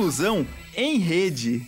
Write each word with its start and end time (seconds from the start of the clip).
Inclusão 0.00 0.46
em 0.74 0.96
Rede. 0.96 1.60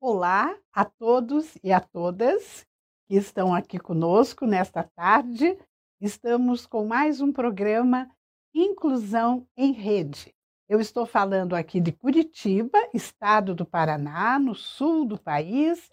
Olá 0.00 0.56
a 0.72 0.84
todos 0.84 1.58
e 1.64 1.72
a 1.72 1.80
todas 1.80 2.64
que 3.08 3.16
estão 3.16 3.52
aqui 3.52 3.76
conosco 3.76 4.46
nesta 4.46 4.84
tarde. 4.84 5.58
Estamos 6.00 6.64
com 6.64 6.86
mais 6.86 7.20
um 7.20 7.32
programa 7.32 8.08
Inclusão 8.54 9.44
em 9.56 9.72
Rede. 9.72 10.32
Eu 10.68 10.78
estou 10.78 11.04
falando 11.04 11.56
aqui 11.56 11.80
de 11.80 11.90
Curitiba, 11.90 12.78
estado 12.94 13.52
do 13.52 13.66
Paraná, 13.66 14.38
no 14.38 14.54
sul 14.54 15.04
do 15.04 15.18
país. 15.18 15.90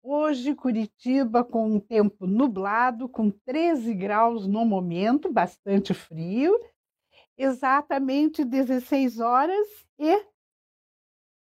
Hoje, 0.00 0.54
Curitiba 0.54 1.42
com 1.42 1.68
um 1.68 1.80
tempo 1.80 2.28
nublado, 2.28 3.08
com 3.08 3.28
13 3.28 3.92
graus 3.92 4.46
no 4.46 4.64
momento, 4.64 5.32
bastante 5.32 5.92
frio. 5.92 6.56
Exatamente 7.38 8.44
16 8.44 9.20
horas 9.20 9.86
e 9.96 10.26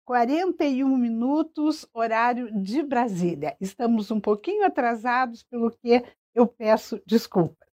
41 0.04 0.96
minutos, 0.96 1.84
horário 1.92 2.52
de 2.62 2.84
Brasília. 2.84 3.56
Estamos 3.60 4.08
um 4.12 4.20
pouquinho 4.20 4.64
atrasados, 4.64 5.42
pelo 5.42 5.72
que 5.72 6.04
eu 6.32 6.46
peço 6.46 7.02
desculpas. 7.04 7.68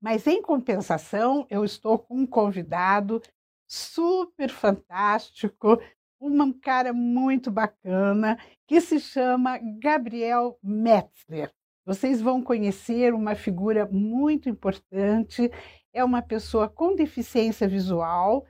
Mas, 0.00 0.26
em 0.26 0.40
compensação, 0.40 1.46
eu 1.50 1.62
estou 1.62 1.98
com 1.98 2.20
um 2.20 2.26
convidado 2.26 3.20
super 3.68 4.48
fantástico, 4.50 5.78
um 6.18 6.52
cara 6.52 6.94
muito 6.94 7.50
bacana, 7.50 8.38
que 8.66 8.80
se 8.80 8.98
chama 8.98 9.58
Gabriel 9.78 10.58
Metzler. 10.62 11.52
Vocês 11.84 12.20
vão 12.20 12.42
conhecer 12.42 13.12
uma 13.12 13.34
figura 13.34 13.86
muito 13.90 14.48
importante, 14.48 15.50
é 15.92 16.04
uma 16.04 16.22
pessoa 16.22 16.68
com 16.68 16.94
deficiência 16.94 17.68
visual, 17.68 18.46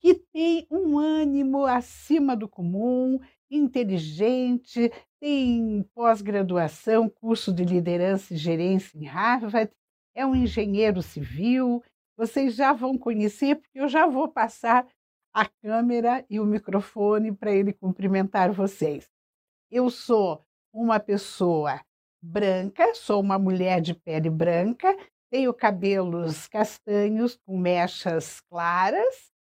que 0.00 0.14
tem 0.14 0.66
um 0.70 0.98
ânimo 0.98 1.64
acima 1.64 2.36
do 2.36 2.48
comum, 2.48 3.18
inteligente, 3.50 4.92
tem 5.20 5.82
pós-graduação, 5.94 7.08
curso 7.08 7.52
de 7.52 7.64
liderança 7.64 8.34
e 8.34 8.36
gerência 8.36 8.98
em 8.98 9.04
Harvard, 9.04 9.72
é 10.14 10.26
um 10.26 10.34
engenheiro 10.34 11.00
civil. 11.02 11.82
Vocês 12.16 12.54
já 12.54 12.72
vão 12.72 12.98
conhecer, 12.98 13.56
porque 13.56 13.80
eu 13.80 13.88
já 13.88 14.06
vou 14.06 14.28
passar 14.28 14.86
a 15.32 15.46
câmera 15.46 16.24
e 16.30 16.38
o 16.38 16.44
microfone 16.44 17.32
para 17.32 17.52
ele 17.52 17.72
cumprimentar 17.72 18.52
vocês. 18.52 19.08
Eu 19.70 19.90
sou 19.90 20.44
uma 20.72 21.00
pessoa 21.00 21.80
branca, 22.22 22.94
sou 22.94 23.20
uma 23.20 23.38
mulher 23.38 23.80
de 23.80 23.94
pele 23.94 24.30
branca, 24.30 24.96
tenho 25.34 25.52
cabelos 25.52 26.46
castanhos 26.46 27.36
com 27.44 27.58
mechas 27.58 28.40
claras, 28.48 29.34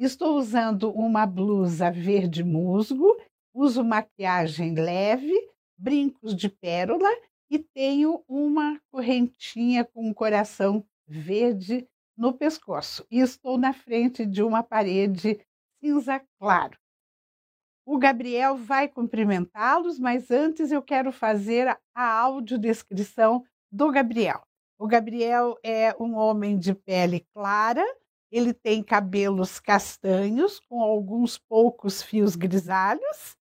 Estou 0.00 0.38
usando 0.38 0.90
uma 0.90 1.26
blusa 1.26 1.90
verde 1.90 2.42
musgo, 2.42 3.20
uso 3.52 3.84
maquiagem 3.84 4.74
leve, 4.74 5.34
brincos 5.76 6.34
de 6.34 6.48
pérola 6.48 7.10
e 7.50 7.58
tenho 7.58 8.24
uma 8.26 8.80
correntinha 8.90 9.84
com 9.84 10.08
um 10.08 10.14
coração 10.14 10.82
verde 11.06 11.86
no 12.16 12.32
pescoço. 12.32 13.06
E 13.10 13.18
estou 13.18 13.58
na 13.58 13.74
frente 13.74 14.24
de 14.24 14.42
uma 14.42 14.62
parede 14.62 15.38
cinza 15.84 16.24
claro. 16.38 16.78
O 17.84 17.98
Gabriel 17.98 18.56
vai 18.56 18.88
cumprimentá-los, 18.88 19.98
mas 19.98 20.30
antes 20.30 20.72
eu 20.72 20.80
quero 20.80 21.12
fazer 21.12 21.78
a 21.94 22.10
audiodescrição 22.10 23.44
do 23.70 23.90
Gabriel. 23.90 24.40
O 24.80 24.86
Gabriel 24.86 25.58
é 25.62 25.94
um 26.00 26.16
homem 26.16 26.58
de 26.58 26.74
pele 26.74 27.20
clara, 27.34 27.84
ele 28.32 28.54
tem 28.54 28.82
cabelos 28.82 29.60
castanhos, 29.60 30.58
com 30.58 30.80
alguns 30.80 31.36
poucos 31.36 32.02
fios 32.02 32.34
grisalhos. 32.34 33.36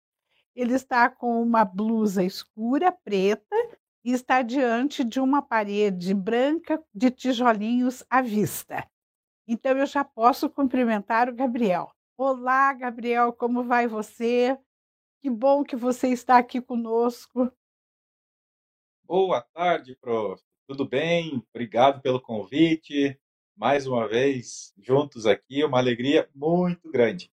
Ele 0.53 0.75
está 0.75 1.09
com 1.09 1.41
uma 1.41 1.65
blusa 1.65 2.25
escura, 2.25 2.91
preta, 2.91 3.55
e 4.05 4.11
está 4.11 4.43
diante 4.43 5.05
de 5.05 5.21
uma 5.21 5.41
parede 5.41 6.13
branca 6.13 6.83
de 6.93 7.09
tijolinhos 7.09 8.03
à 8.11 8.21
vista. 8.21 8.85
Então 9.47 9.79
eu 9.79 9.87
já 9.87 10.03
posso 10.03 10.51
cumprimentar 10.51 11.29
o 11.29 11.35
Gabriel. 11.37 11.93
Olá, 12.17 12.73
Gabriel, 12.73 13.33
como 13.33 13.63
vai 13.63 13.87
você? 13.87 14.59
Que 15.23 15.31
bom 15.31 15.63
que 15.63 15.77
você 15.77 16.09
está 16.09 16.37
aqui 16.37 16.61
conosco. 16.61 17.49
Boa 19.05 19.41
tarde, 19.55 19.95
prof. 20.01 20.48
Tudo 20.69 20.85
bem? 20.85 21.43
Obrigado 21.49 22.03
pelo 22.03 22.21
convite 22.21 23.19
mais 23.57 23.87
uma 23.87 24.07
vez 24.07 24.75
juntos 24.77 25.25
aqui, 25.25 25.65
uma 25.65 25.79
alegria 25.79 26.29
muito 26.35 26.91
grande. 26.91 27.33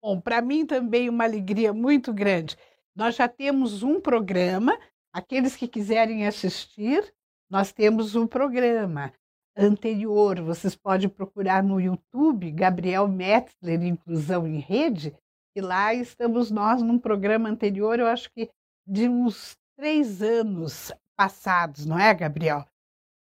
Bom, 0.00 0.20
para 0.20 0.40
mim 0.40 0.64
também 0.64 1.08
uma 1.08 1.24
alegria 1.24 1.72
muito 1.72 2.14
grande. 2.14 2.56
Nós 2.94 3.16
já 3.16 3.26
temos 3.26 3.82
um 3.82 4.00
programa, 4.00 4.78
aqueles 5.12 5.56
que 5.56 5.66
quiserem 5.66 6.24
assistir, 6.24 7.12
nós 7.50 7.72
temos 7.72 8.14
um 8.14 8.28
programa 8.28 9.12
anterior, 9.56 10.40
vocês 10.40 10.76
podem 10.76 11.08
procurar 11.08 11.64
no 11.64 11.80
YouTube, 11.80 12.52
Gabriel 12.52 13.08
Metzler, 13.08 13.82
Inclusão 13.82 14.46
em 14.46 14.60
Rede, 14.60 15.12
e 15.56 15.60
lá 15.60 15.92
estamos 15.92 16.52
nós 16.52 16.80
num 16.80 16.96
programa 16.98 17.48
anterior, 17.48 17.98
eu 17.98 18.06
acho 18.06 18.30
que 18.32 18.48
de 18.86 19.08
uns 19.08 19.58
três 19.76 20.22
anos 20.22 20.92
passados, 21.16 21.86
não 21.86 21.98
é, 21.98 22.12
Gabriel? 22.12 22.64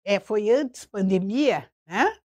É, 0.06 0.19
foi 0.19 0.50
antes 0.50 0.85
pandemia, 0.85 1.69
né? 1.88 2.19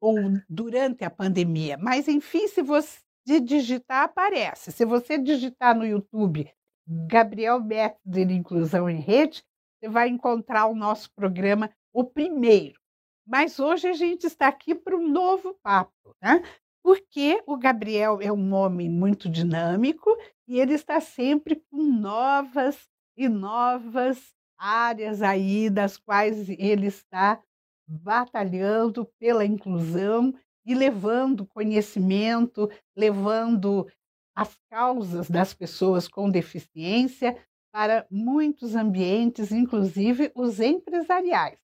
ou 0.00 0.14
durante 0.48 1.04
a 1.04 1.10
pandemia. 1.10 1.76
Mas, 1.76 2.08
enfim, 2.08 2.46
se 2.48 2.62
você 2.62 3.00
digitar, 3.42 4.04
aparece. 4.04 4.70
Se 4.70 4.84
você 4.84 5.18
digitar 5.18 5.76
no 5.76 5.84
YouTube 5.84 6.50
Gabriel 6.86 7.60
Método 7.60 8.24
de 8.24 8.32
Inclusão 8.32 8.88
em 8.88 9.00
Rede, 9.00 9.42
você 9.78 9.88
vai 9.88 10.08
encontrar 10.08 10.66
o 10.66 10.74
nosso 10.74 11.12
programa, 11.14 11.70
o 11.92 12.04
primeiro. 12.04 12.80
Mas 13.26 13.58
hoje 13.58 13.88
a 13.88 13.92
gente 13.92 14.24
está 14.26 14.46
aqui 14.46 14.74
para 14.74 14.96
um 14.96 15.08
novo 15.08 15.58
papo, 15.62 16.14
né? 16.22 16.42
porque 16.84 17.42
o 17.46 17.56
Gabriel 17.56 18.20
é 18.22 18.30
um 18.30 18.54
homem 18.54 18.88
muito 18.88 19.28
dinâmico 19.28 20.16
e 20.46 20.60
ele 20.60 20.74
está 20.74 21.00
sempre 21.00 21.56
com 21.68 21.82
novas 21.82 22.88
e 23.16 23.28
novas 23.28 24.35
áreas 24.58 25.22
aí 25.22 25.70
das 25.70 25.96
quais 25.96 26.48
ele 26.48 26.86
está 26.86 27.42
batalhando 27.86 29.06
pela 29.18 29.44
inclusão 29.44 30.34
e 30.64 30.74
levando 30.74 31.46
conhecimento, 31.46 32.68
levando 32.96 33.86
as 34.34 34.56
causas 34.70 35.30
das 35.30 35.54
pessoas 35.54 36.08
com 36.08 36.30
deficiência 36.30 37.36
para 37.72 38.06
muitos 38.10 38.74
ambientes, 38.74 39.52
inclusive 39.52 40.32
os 40.34 40.60
empresariais. 40.60 41.58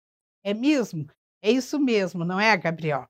É 0.44 0.54
mesmo? 0.54 1.06
É 1.42 1.50
isso 1.50 1.78
mesmo, 1.78 2.24
não 2.24 2.38
é, 2.38 2.56
Gabriel? 2.56 3.08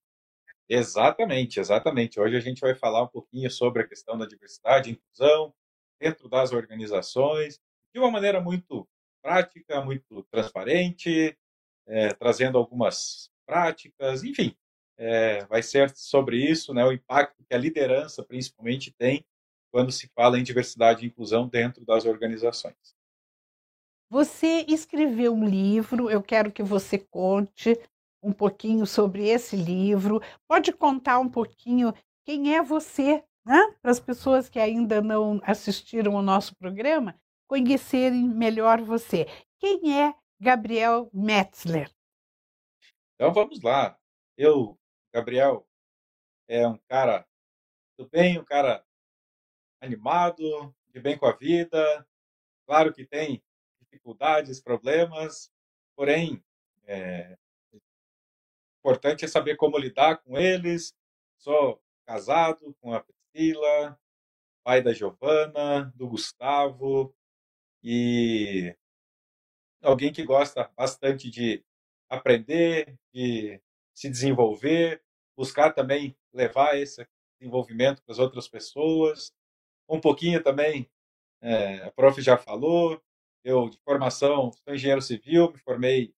Exatamente, 0.69 1.60
exatamente. 1.60 2.19
Hoje 2.19 2.37
a 2.37 2.41
gente 2.41 2.60
vai 2.60 2.75
falar 2.75 3.03
um 3.03 3.09
pouquinho 3.09 3.50
sobre 3.50 3.82
a 3.82 3.87
questão 3.87 4.16
da 4.16 4.26
diversidade 4.26 4.88
e 4.88 4.92
inclusão 4.94 5.53
dentro 6.00 6.28
das 6.28 6.53
organizações, 6.53 7.60
de 7.94 8.00
uma 8.00 8.10
maneira 8.10 8.41
muito 8.41 8.88
prática, 9.22 9.81
muito 9.81 10.22
transparente, 10.25 11.38
é, 11.87 12.12
trazendo 12.15 12.59
algumas 12.59 13.31
práticas, 13.47 14.25
enfim, 14.25 14.56
é, 14.99 15.44
vai 15.47 15.62
ser 15.62 15.91
sobre 15.94 16.37
isso, 16.38 16.75
né, 16.75 16.84
o 16.84 16.93
impacto 16.93 17.44
que 17.44 17.55
a 17.55 17.59
liderança 17.59 18.22
principalmente 18.22 18.93
tem 18.93 19.25
quando 19.71 19.91
se 19.91 20.09
fala 20.15 20.38
em 20.38 20.43
diversidade 20.43 21.05
e 21.05 21.09
inclusão 21.09 21.49
dentro 21.49 21.84
das 21.84 22.05
organizações. 22.05 22.94
Você 24.10 24.66
escreveu 24.69 25.33
um 25.33 25.49
livro, 25.49 26.10
eu 26.10 26.22
quero 26.22 26.53
que 26.53 26.62
você 26.62 26.99
conte 26.99 27.81
um 28.22 28.33
pouquinho 28.33 28.87
sobre 28.87 29.27
esse 29.27 29.56
livro. 29.56 30.21
Pode 30.47 30.71
contar 30.72 31.19
um 31.19 31.28
pouquinho 31.28 31.95
quem 32.24 32.54
é 32.54 32.63
você, 32.63 33.24
né? 33.45 33.74
Para 33.80 33.91
as 33.91 33.98
pessoas 33.98 34.51
que 34.51 34.59
ainda 34.59 35.01
não 35.01 35.41
assistiram 35.42 36.15
ao 36.15 36.22
nosso 36.22 36.54
programa 36.57 37.19
conhecerem 37.53 38.31
melhor 38.31 38.81
você. 38.81 39.27
Quem 39.59 40.01
é 40.01 40.15
Gabriel 40.41 41.10
Metzler. 41.13 41.93
Então 43.15 43.31
vamos 43.31 43.60
lá. 43.60 44.01
Eu, 44.39 44.81
Gabriel, 45.13 45.69
é 46.49 46.66
um 46.66 46.78
cara 46.89 47.28
do 47.99 48.09
bem, 48.09 48.39
um 48.39 48.45
cara 48.45 48.83
animado, 49.83 50.75
de 50.95 50.99
bem 50.99 51.19
com 51.19 51.27
a 51.27 51.37
vida. 51.37 52.09
Claro 52.66 52.91
que 52.91 53.04
tem 53.04 53.45
dificuldades, 53.83 54.59
problemas, 54.59 55.53
porém, 55.95 56.43
é, 56.84 57.37
importante 58.78 59.27
é 59.27 59.28
saber 59.28 59.57
como 59.57 59.77
lidar 59.77 60.22
com 60.22 60.39
eles. 60.39 60.97
Sou 61.37 61.83
casado 62.07 62.75
com 62.81 62.95
a 62.95 63.05
Priscila, 63.05 64.01
pai 64.65 64.81
da 64.81 64.95
Giovana, 64.95 65.93
do 65.95 66.09
Gustavo, 66.09 67.15
e 67.83 68.77
alguém 69.83 70.13
que 70.13 70.23
gosta 70.23 70.71
bastante 70.77 71.31
de 71.31 71.65
aprender, 72.09 72.99
de 73.13 73.61
se 73.95 74.09
desenvolver, 74.09 75.03
buscar 75.37 75.73
também 75.73 76.17
levar 76.33 76.79
esse, 76.79 77.07
desenvolvimento 77.43 78.03
com 78.03 78.13
as 78.13 78.19
outras 78.19 78.47
pessoas. 78.47 79.33
Um 79.89 80.01
pouquinho 80.01 80.43
também, 80.43 80.89
é, 81.41 81.83
a 81.84 81.91
prof 81.91 82.21
já 82.23 82.39
falou, 82.39 83.03
eu 83.45 83.69
de 83.69 83.79
formação 83.79 84.53
sou 84.53 84.75
engenheiro 84.75 85.03
civil, 85.03 85.51
me 85.51 85.59
formei 85.59 86.15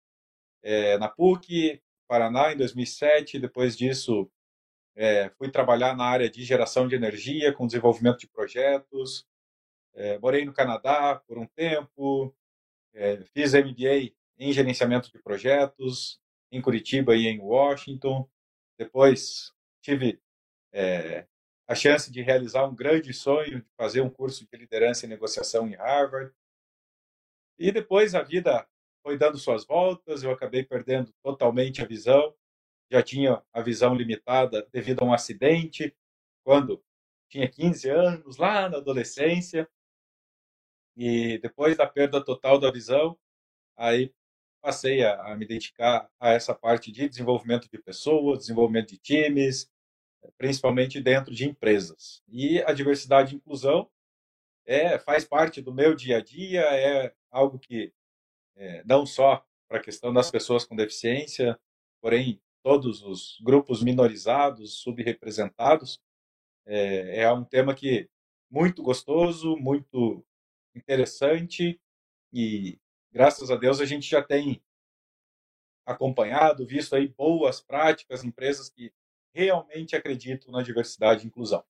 é, 0.62 0.98
na 0.98 1.08
PUC, 1.08 1.80
Paraná, 2.06 2.52
em 2.52 2.56
2007. 2.56 3.38
Depois 3.38 3.76
disso, 3.76 4.30
é, 4.94 5.30
fui 5.30 5.50
trabalhar 5.50 5.96
na 5.96 6.04
área 6.04 6.28
de 6.28 6.44
geração 6.44 6.86
de 6.86 6.94
energia, 6.94 7.52
com 7.52 7.66
desenvolvimento 7.66 8.18
de 8.18 8.28
projetos. 8.28 9.26
É, 9.94 10.18
morei 10.18 10.44
no 10.44 10.52
Canadá 10.52 11.16
por 11.26 11.38
um 11.38 11.46
tempo, 11.46 12.34
é, 12.92 13.22
fiz 13.32 13.54
MBA 13.54 14.12
em 14.38 14.52
gerenciamento 14.52 15.10
de 15.10 15.18
projetos 15.18 16.20
em 16.50 16.60
Curitiba 16.60 17.14
e 17.14 17.26
em 17.26 17.40
Washington. 17.40 18.28
Depois 18.78 19.52
tive 19.80 20.20
é, 20.72 21.26
a 21.66 21.74
chance 21.74 22.10
de 22.10 22.22
realizar 22.22 22.66
um 22.66 22.74
grande 22.74 23.12
sonho 23.12 23.62
de 23.62 23.70
fazer 23.76 24.00
um 24.00 24.10
curso 24.10 24.46
de 24.46 24.58
liderança 24.58 25.06
e 25.06 25.08
negociação 25.08 25.68
em 25.68 25.74
Harvard. 25.74 26.32
E 27.58 27.70
depois 27.70 28.14
a 28.14 28.22
vida 28.22 28.66
foi 29.02 29.16
dando 29.16 29.38
suas 29.38 29.64
voltas, 29.64 30.22
eu 30.22 30.30
acabei 30.30 30.64
perdendo 30.64 31.12
totalmente 31.22 31.82
a 31.82 31.86
visão. 31.86 32.34
Já 32.90 33.02
tinha 33.02 33.42
a 33.52 33.62
visão 33.62 33.94
limitada 33.94 34.66
devido 34.72 35.02
a 35.02 35.04
um 35.06 35.12
acidente, 35.12 35.94
quando 36.44 36.82
tinha 37.28 37.48
15 37.48 37.88
anos, 37.88 38.36
lá 38.36 38.68
na 38.68 38.78
adolescência. 38.78 39.68
E 40.96 41.38
depois 41.38 41.76
da 41.76 41.86
perda 41.86 42.24
total 42.24 42.58
da 42.58 42.70
visão, 42.70 43.18
aí 43.76 44.12
passei 44.60 45.04
a, 45.04 45.32
a 45.32 45.36
me 45.36 45.46
dedicar 45.46 46.08
a 46.18 46.32
essa 46.32 46.54
parte 46.54 46.90
de 46.90 47.08
desenvolvimento 47.08 47.68
de 47.70 47.78
pessoas, 47.78 48.40
desenvolvimento 48.40 48.90
de 48.90 48.98
times, 48.98 49.70
principalmente 50.38 51.00
dentro 51.00 51.34
de 51.34 51.44
empresas. 51.44 52.22
E 52.28 52.62
a 52.62 52.72
diversidade 52.72 53.34
e 53.34 53.36
inclusão 53.36 53.90
é 54.66 54.98
faz 54.98 55.24
parte 55.24 55.60
do 55.60 55.72
meu 55.72 55.94
dia 55.94 56.18
a 56.18 56.20
dia, 56.22 56.62
é 56.62 57.14
algo 57.30 57.58
que 57.58 57.92
é, 58.56 58.82
não 58.84 59.04
só 59.04 59.44
para 59.68 59.78
a 59.78 59.82
questão 59.82 60.12
das 60.12 60.30
pessoas 60.30 60.64
com 60.64 60.76
deficiência, 60.76 61.58
porém 62.00 62.40
todos 62.62 63.02
os 63.02 63.38
grupos 63.42 63.82
minorizados, 63.82 64.78
subrepresentados, 64.80 66.00
é, 66.66 67.20
é 67.22 67.32
um 67.32 67.44
tema 67.44 67.74
que 67.74 68.08
muito 68.50 68.82
gostoso, 68.82 69.56
muito 69.56 70.24
interessante 70.74 71.80
e 72.32 72.78
graças 73.12 73.50
a 73.50 73.56
Deus 73.56 73.80
a 73.80 73.84
gente 73.84 74.08
já 74.08 74.22
tem 74.22 74.62
acompanhado, 75.86 76.66
visto 76.66 76.96
aí 76.96 77.08
boas 77.08 77.60
práticas, 77.60 78.24
empresas 78.24 78.68
que 78.68 78.92
realmente 79.34 79.94
acreditam 79.94 80.52
na 80.52 80.62
diversidade 80.62 81.24
e 81.24 81.26
inclusão. 81.26 81.64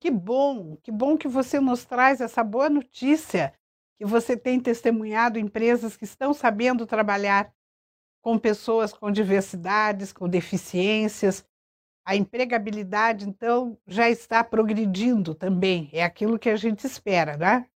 Que 0.00 0.10
bom, 0.10 0.76
que 0.76 0.92
bom 0.92 1.16
que 1.16 1.26
você 1.26 1.58
nos 1.58 1.84
traz 1.84 2.20
essa 2.20 2.44
boa 2.44 2.68
notícia 2.68 3.54
que 3.96 4.04
você 4.04 4.36
tem 4.36 4.60
testemunhado 4.60 5.38
empresas 5.38 5.96
que 5.96 6.04
estão 6.04 6.34
sabendo 6.34 6.86
trabalhar 6.86 7.54
com 8.20 8.38
pessoas 8.38 8.92
com 8.92 9.10
diversidades, 9.10 10.12
com 10.12 10.28
deficiências. 10.28 11.46
A 12.04 12.14
empregabilidade, 12.14 13.26
então, 13.28 13.78
já 13.86 14.10
está 14.10 14.44
progredindo 14.44 15.34
também. 15.34 15.88
É 15.92 16.02
aquilo 16.02 16.38
que 16.38 16.50
a 16.50 16.56
gente 16.56 16.86
espera, 16.86 17.36
né? 17.36 17.68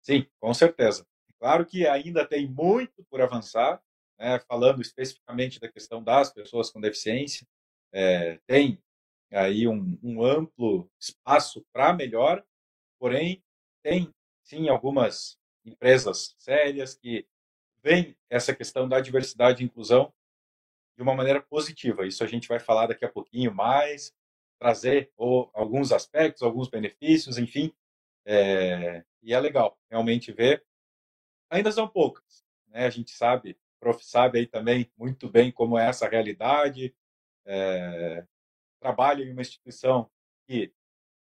Sim, 0.00 0.26
com 0.38 0.54
certeza. 0.54 1.06
Claro 1.38 1.66
que 1.66 1.86
ainda 1.86 2.26
tem 2.26 2.48
muito 2.48 3.02
por 3.10 3.20
avançar, 3.20 3.82
né? 4.18 4.38
falando 4.40 4.80
especificamente 4.80 5.58
da 5.58 5.70
questão 5.70 6.02
das 6.02 6.32
pessoas 6.32 6.70
com 6.70 6.80
deficiência. 6.80 7.46
É, 7.92 8.38
tem 8.46 8.80
aí 9.32 9.66
um, 9.66 9.98
um 10.02 10.22
amplo 10.24 10.90
espaço 11.00 11.64
para 11.72 11.92
melhor, 11.92 12.44
porém 12.98 13.42
tem 13.82 14.12
sim 14.44 14.68
algumas 14.68 15.38
empresas 15.64 16.34
sérias 16.38 16.94
que 16.94 17.26
veem 17.82 18.16
essa 18.28 18.54
questão 18.54 18.88
da 18.88 19.00
diversidade 19.00 19.62
e 19.62 19.66
inclusão 19.66 20.12
de 21.00 21.02
uma 21.02 21.14
maneira 21.14 21.40
positiva. 21.40 22.06
Isso 22.06 22.22
a 22.22 22.26
gente 22.26 22.46
vai 22.46 22.60
falar 22.60 22.86
daqui 22.86 23.06
a 23.06 23.10
pouquinho 23.10 23.54
mais, 23.54 24.14
trazer 24.58 25.10
ou, 25.16 25.50
alguns 25.54 25.92
aspectos, 25.92 26.42
alguns 26.42 26.68
benefícios, 26.68 27.38
enfim. 27.38 27.72
É, 28.26 29.02
e 29.22 29.32
é 29.32 29.40
legal 29.40 29.78
realmente 29.90 30.30
ver. 30.30 30.62
Ainda 31.48 31.72
são 31.72 31.88
poucas, 31.88 32.44
né? 32.68 32.84
A 32.84 32.90
gente 32.90 33.12
sabe, 33.12 33.52
o 33.52 33.80
prof 33.80 34.04
sabe 34.04 34.40
aí 34.40 34.46
também 34.46 34.92
muito 34.94 35.26
bem 35.26 35.50
como 35.50 35.78
é 35.78 35.88
essa 35.88 36.06
realidade. 36.06 36.94
É, 37.46 38.26
trabalho 38.78 39.24
em 39.24 39.32
uma 39.32 39.40
instituição 39.40 40.10
que 40.46 40.70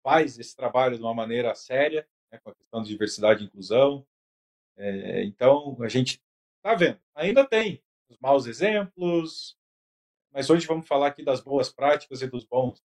faz 0.04 0.38
esse 0.38 0.54
trabalho 0.54 0.96
de 0.96 1.02
uma 1.02 1.12
maneira 1.12 1.52
séria 1.56 2.08
né, 2.30 2.38
com 2.38 2.50
a 2.50 2.54
questão 2.54 2.80
de 2.80 2.90
diversidade 2.90 3.42
e 3.42 3.46
inclusão. 3.46 4.06
É, 4.76 5.24
então, 5.24 5.76
a 5.80 5.88
gente 5.88 6.22
está 6.58 6.76
vendo. 6.76 7.00
Ainda 7.12 7.44
tem 7.44 7.82
os 8.08 8.16
maus 8.20 8.46
exemplos, 8.46 9.58
mas 10.34 10.50
hoje 10.50 10.66
vamos 10.66 10.88
falar 10.88 11.06
aqui 11.06 11.24
das 11.24 11.40
boas 11.40 11.70
práticas 11.70 12.20
e 12.20 12.26
dos 12.26 12.44
bons 12.44 12.82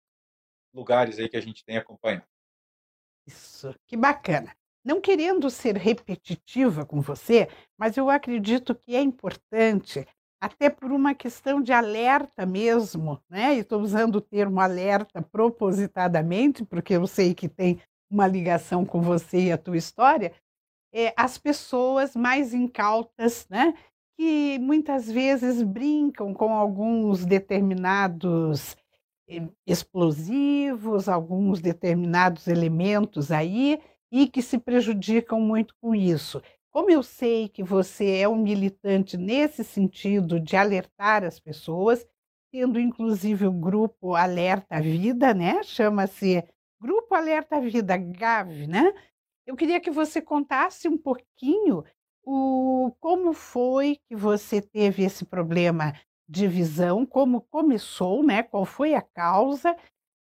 lugares 0.75 1.19
aí 1.19 1.29
que 1.29 1.37
a 1.37 1.41
gente 1.41 1.65
tem 1.65 1.77
acompanhado. 1.77 2.27
Isso, 3.25 3.73
que 3.87 3.97
bacana. 3.97 4.55
Não 4.85 5.01
querendo 5.01 5.49
ser 5.49 5.77
repetitiva 5.77 6.85
com 6.85 7.01
você, 7.01 7.49
mas 7.79 7.97
eu 7.97 8.11
acredito 8.11 8.75
que 8.75 8.95
é 8.95 9.01
importante, 9.01 10.07
até 10.41 10.69
por 10.69 10.93
uma 10.93 11.15
questão 11.15 11.63
de 11.63 11.73
alerta 11.73 12.45
mesmo, 12.45 13.23
né? 13.29 13.55
E 13.55 13.61
estou 13.61 13.81
usando 13.81 14.17
o 14.17 14.21
termo 14.21 14.61
alerta 14.61 15.23
propositadamente, 15.23 16.65
porque 16.65 16.95
eu 16.95 17.07
sei 17.07 17.35
que 17.35 17.49
tem 17.49 17.81
uma 18.11 18.27
ligação 18.27 18.85
com 18.85 19.01
você 19.01 19.47
e 19.47 19.53
a 19.53 19.59
tua 19.59 19.77
história, 19.77 20.33
é, 20.93 21.13
as 21.17 21.37
pessoas 21.37 22.15
mais 22.15 22.55
incautas, 22.55 23.49
né? 23.49 23.75
Que 24.17 24.59
muitas 24.59 25.11
vezes 25.11 25.63
brincam 25.63 26.33
com 26.33 26.53
alguns 26.55 27.25
determinados 27.25 28.77
eh, 29.29 29.47
explosivos, 29.67 31.09
alguns 31.09 31.61
determinados 31.61 32.47
elementos 32.47 33.31
aí 33.31 33.79
e 34.11 34.27
que 34.27 34.41
se 34.41 34.59
prejudicam 34.59 35.41
muito 35.41 35.75
com 35.81 35.95
isso. 35.95 36.43
Como 36.71 36.91
eu 36.91 37.03
sei 37.03 37.49
que 37.49 37.63
você 37.63 38.19
é 38.19 38.29
um 38.29 38.37
militante 38.37 39.17
nesse 39.17 39.65
sentido 39.65 40.39
de 40.39 40.57
alertar 40.57 41.25
as 41.25 41.41
pessoas, 41.41 42.07
tendo 42.53 42.79
inclusive 42.79 43.47
o 43.47 43.53
grupo 43.53 44.15
Alerta 44.15 44.81
Vida, 44.81 45.35
né? 45.35 45.63
Chama-se 45.63 46.45
Grupo 46.81 47.15
Alerta 47.15 47.61
Vida, 47.61 47.97
GAV, 47.97 48.67
né? 48.67 48.93
Eu 49.47 49.57
queria 49.57 49.81
que 49.81 49.91
você 49.91 50.21
contasse 50.21 50.89
um 50.89 50.99
pouquinho 50.99 51.83
o 52.27 52.93
como 53.01 53.33
foi 53.33 53.99
que 54.09 54.17
você 54.17 54.61
teve 54.61 55.05
esse 55.05 55.25
problema 55.25 55.93
de 56.29 56.49
visão, 56.49 57.07
como 57.07 57.41
começou, 57.41 58.23
né? 58.23 58.43
Qual 58.43 58.65
foi 58.65 58.95
a 58.95 59.01
causa 59.01 59.77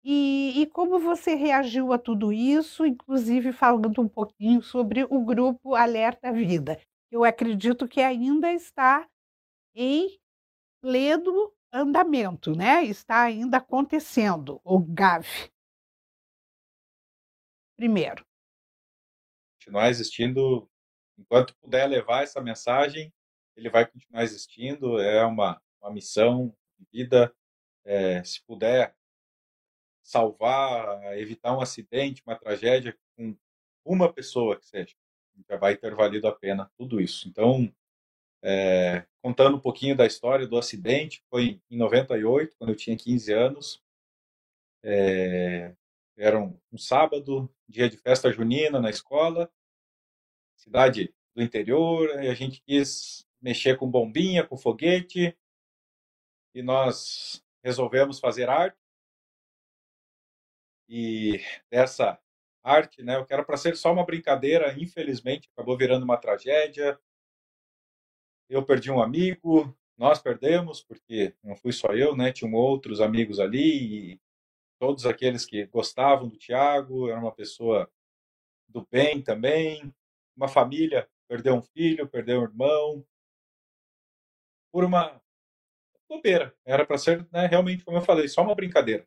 e, 0.04 0.60
e 0.60 0.66
como 0.66 0.98
você 0.98 1.34
reagiu 1.34 1.92
a 1.92 1.98
tudo 1.98 2.32
isso, 2.32 2.84
inclusive 2.84 3.52
falando 3.52 4.02
um 4.02 4.08
pouquinho 4.08 4.60
sobre 4.60 5.04
o 5.04 5.24
grupo 5.24 5.76
Alerta 5.76 6.32
Vida. 6.32 6.80
Eu 7.10 7.24
acredito 7.24 7.86
que 7.86 8.00
ainda 8.00 8.52
está 8.52 9.08
em 9.74 10.18
pleno 10.82 11.52
andamento, 11.72 12.56
né? 12.56 12.84
Está 12.84 13.22
ainda 13.22 13.58
acontecendo, 13.58 14.60
o 14.64 14.78
GAV 14.80 15.26
primeiro. 17.82 18.24
Continuar 19.58 19.90
existindo 19.90 20.70
enquanto 21.22 21.56
puder 21.56 21.88
levar 21.88 22.22
essa 22.22 22.40
mensagem, 22.40 23.12
ele 23.56 23.70
vai 23.70 23.86
continuar 23.86 24.24
existindo. 24.24 24.98
É 25.00 25.24
uma, 25.24 25.60
uma 25.80 25.90
missão 25.90 26.54
de 26.78 26.86
vida. 26.92 27.34
É, 27.84 28.22
se 28.22 28.44
puder 28.44 28.94
salvar, 30.02 31.16
evitar 31.18 31.56
um 31.56 31.60
acidente, 31.60 32.22
uma 32.26 32.36
tragédia 32.36 32.96
com 33.16 33.36
uma 33.84 34.12
pessoa 34.12 34.58
que 34.58 34.66
seja, 34.66 34.94
já 35.48 35.56
vai 35.56 35.76
ter 35.76 35.94
valido 35.94 36.28
a 36.28 36.32
pena 36.32 36.70
tudo 36.76 37.00
isso. 37.00 37.28
Então, 37.28 37.72
é, 38.42 39.04
contando 39.20 39.56
um 39.56 39.60
pouquinho 39.60 39.96
da 39.96 40.06
história 40.06 40.46
do 40.46 40.58
acidente, 40.58 41.24
foi 41.30 41.60
em 41.70 41.76
98, 41.76 42.56
quando 42.56 42.70
eu 42.70 42.76
tinha 42.76 42.96
15 42.96 43.32
anos. 43.32 43.82
É, 44.84 45.74
era 46.16 46.38
um, 46.38 46.58
um 46.72 46.78
sábado, 46.78 47.52
dia 47.68 47.88
de 47.88 47.96
festa 47.96 48.32
junina 48.32 48.80
na 48.80 48.90
escola, 48.90 49.50
cidade 50.62 51.12
do 51.34 51.42
interior, 51.42 52.10
a 52.10 52.34
gente 52.34 52.60
quis 52.62 53.26
mexer 53.40 53.76
com 53.76 53.90
bombinha, 53.90 54.46
com 54.46 54.56
foguete, 54.56 55.36
e 56.54 56.62
nós 56.62 57.44
resolvemos 57.64 58.20
fazer 58.20 58.48
arte. 58.48 58.78
E 60.88 61.40
dessa 61.70 62.20
arte, 62.62 63.02
né, 63.02 63.16
eu 63.16 63.26
quero 63.26 63.44
para 63.44 63.56
ser 63.56 63.76
só 63.76 63.92
uma 63.92 64.04
brincadeira, 64.04 64.78
infelizmente 64.78 65.48
acabou 65.52 65.76
virando 65.76 66.04
uma 66.04 66.18
tragédia. 66.18 67.00
Eu 68.48 68.64
perdi 68.64 68.90
um 68.90 69.02
amigo, 69.02 69.74
nós 69.96 70.20
perdemos, 70.20 70.82
porque 70.82 71.34
não 71.42 71.56
fui 71.56 71.72
só 71.72 71.88
eu, 71.88 72.14
né? 72.14 72.30
Tinham 72.30 72.52
outros 72.54 73.00
amigos 73.00 73.40
ali, 73.40 74.12
e 74.12 74.20
todos 74.78 75.06
aqueles 75.06 75.46
que 75.46 75.64
gostavam 75.66 76.28
do 76.28 76.36
Tiago, 76.36 77.08
era 77.08 77.18
uma 77.18 77.32
pessoa 77.32 77.90
do 78.68 78.86
bem 78.90 79.22
também, 79.22 79.92
uma 80.36 80.48
família 80.48 81.08
perdeu 81.28 81.54
um 81.54 81.62
filho, 81.62 82.08
perdeu 82.08 82.40
um 82.40 82.44
irmão, 82.44 83.06
por 84.70 84.84
uma 84.84 85.20
bobeira. 86.08 86.54
Era 86.64 86.84
para 86.84 86.98
ser 86.98 87.26
né, 87.32 87.46
realmente, 87.46 87.84
como 87.84 87.96
eu 87.96 88.02
falei, 88.02 88.28
só 88.28 88.42
uma 88.42 88.54
brincadeira. 88.54 89.06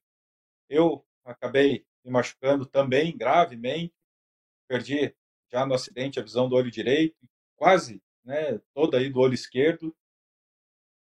Eu 0.70 1.05
acabei 1.24 1.86
me 2.03 2.12
machucando 2.12 2.65
também 2.65 3.15
gravemente, 3.15 3.94
perdi 4.67 5.15
já 5.51 5.65
no 5.65 5.74
acidente 5.74 6.20
a 6.20 6.24
visão 6.24 6.50
do 6.50 6.55
olho 6.55 6.72
direito, 6.72 7.17
quase 7.55 8.01
né, 8.24 8.60
toda 8.74 8.98
aí 8.98 9.10
do 9.10 9.20
olho 9.20 9.34
esquerdo. 9.34 9.96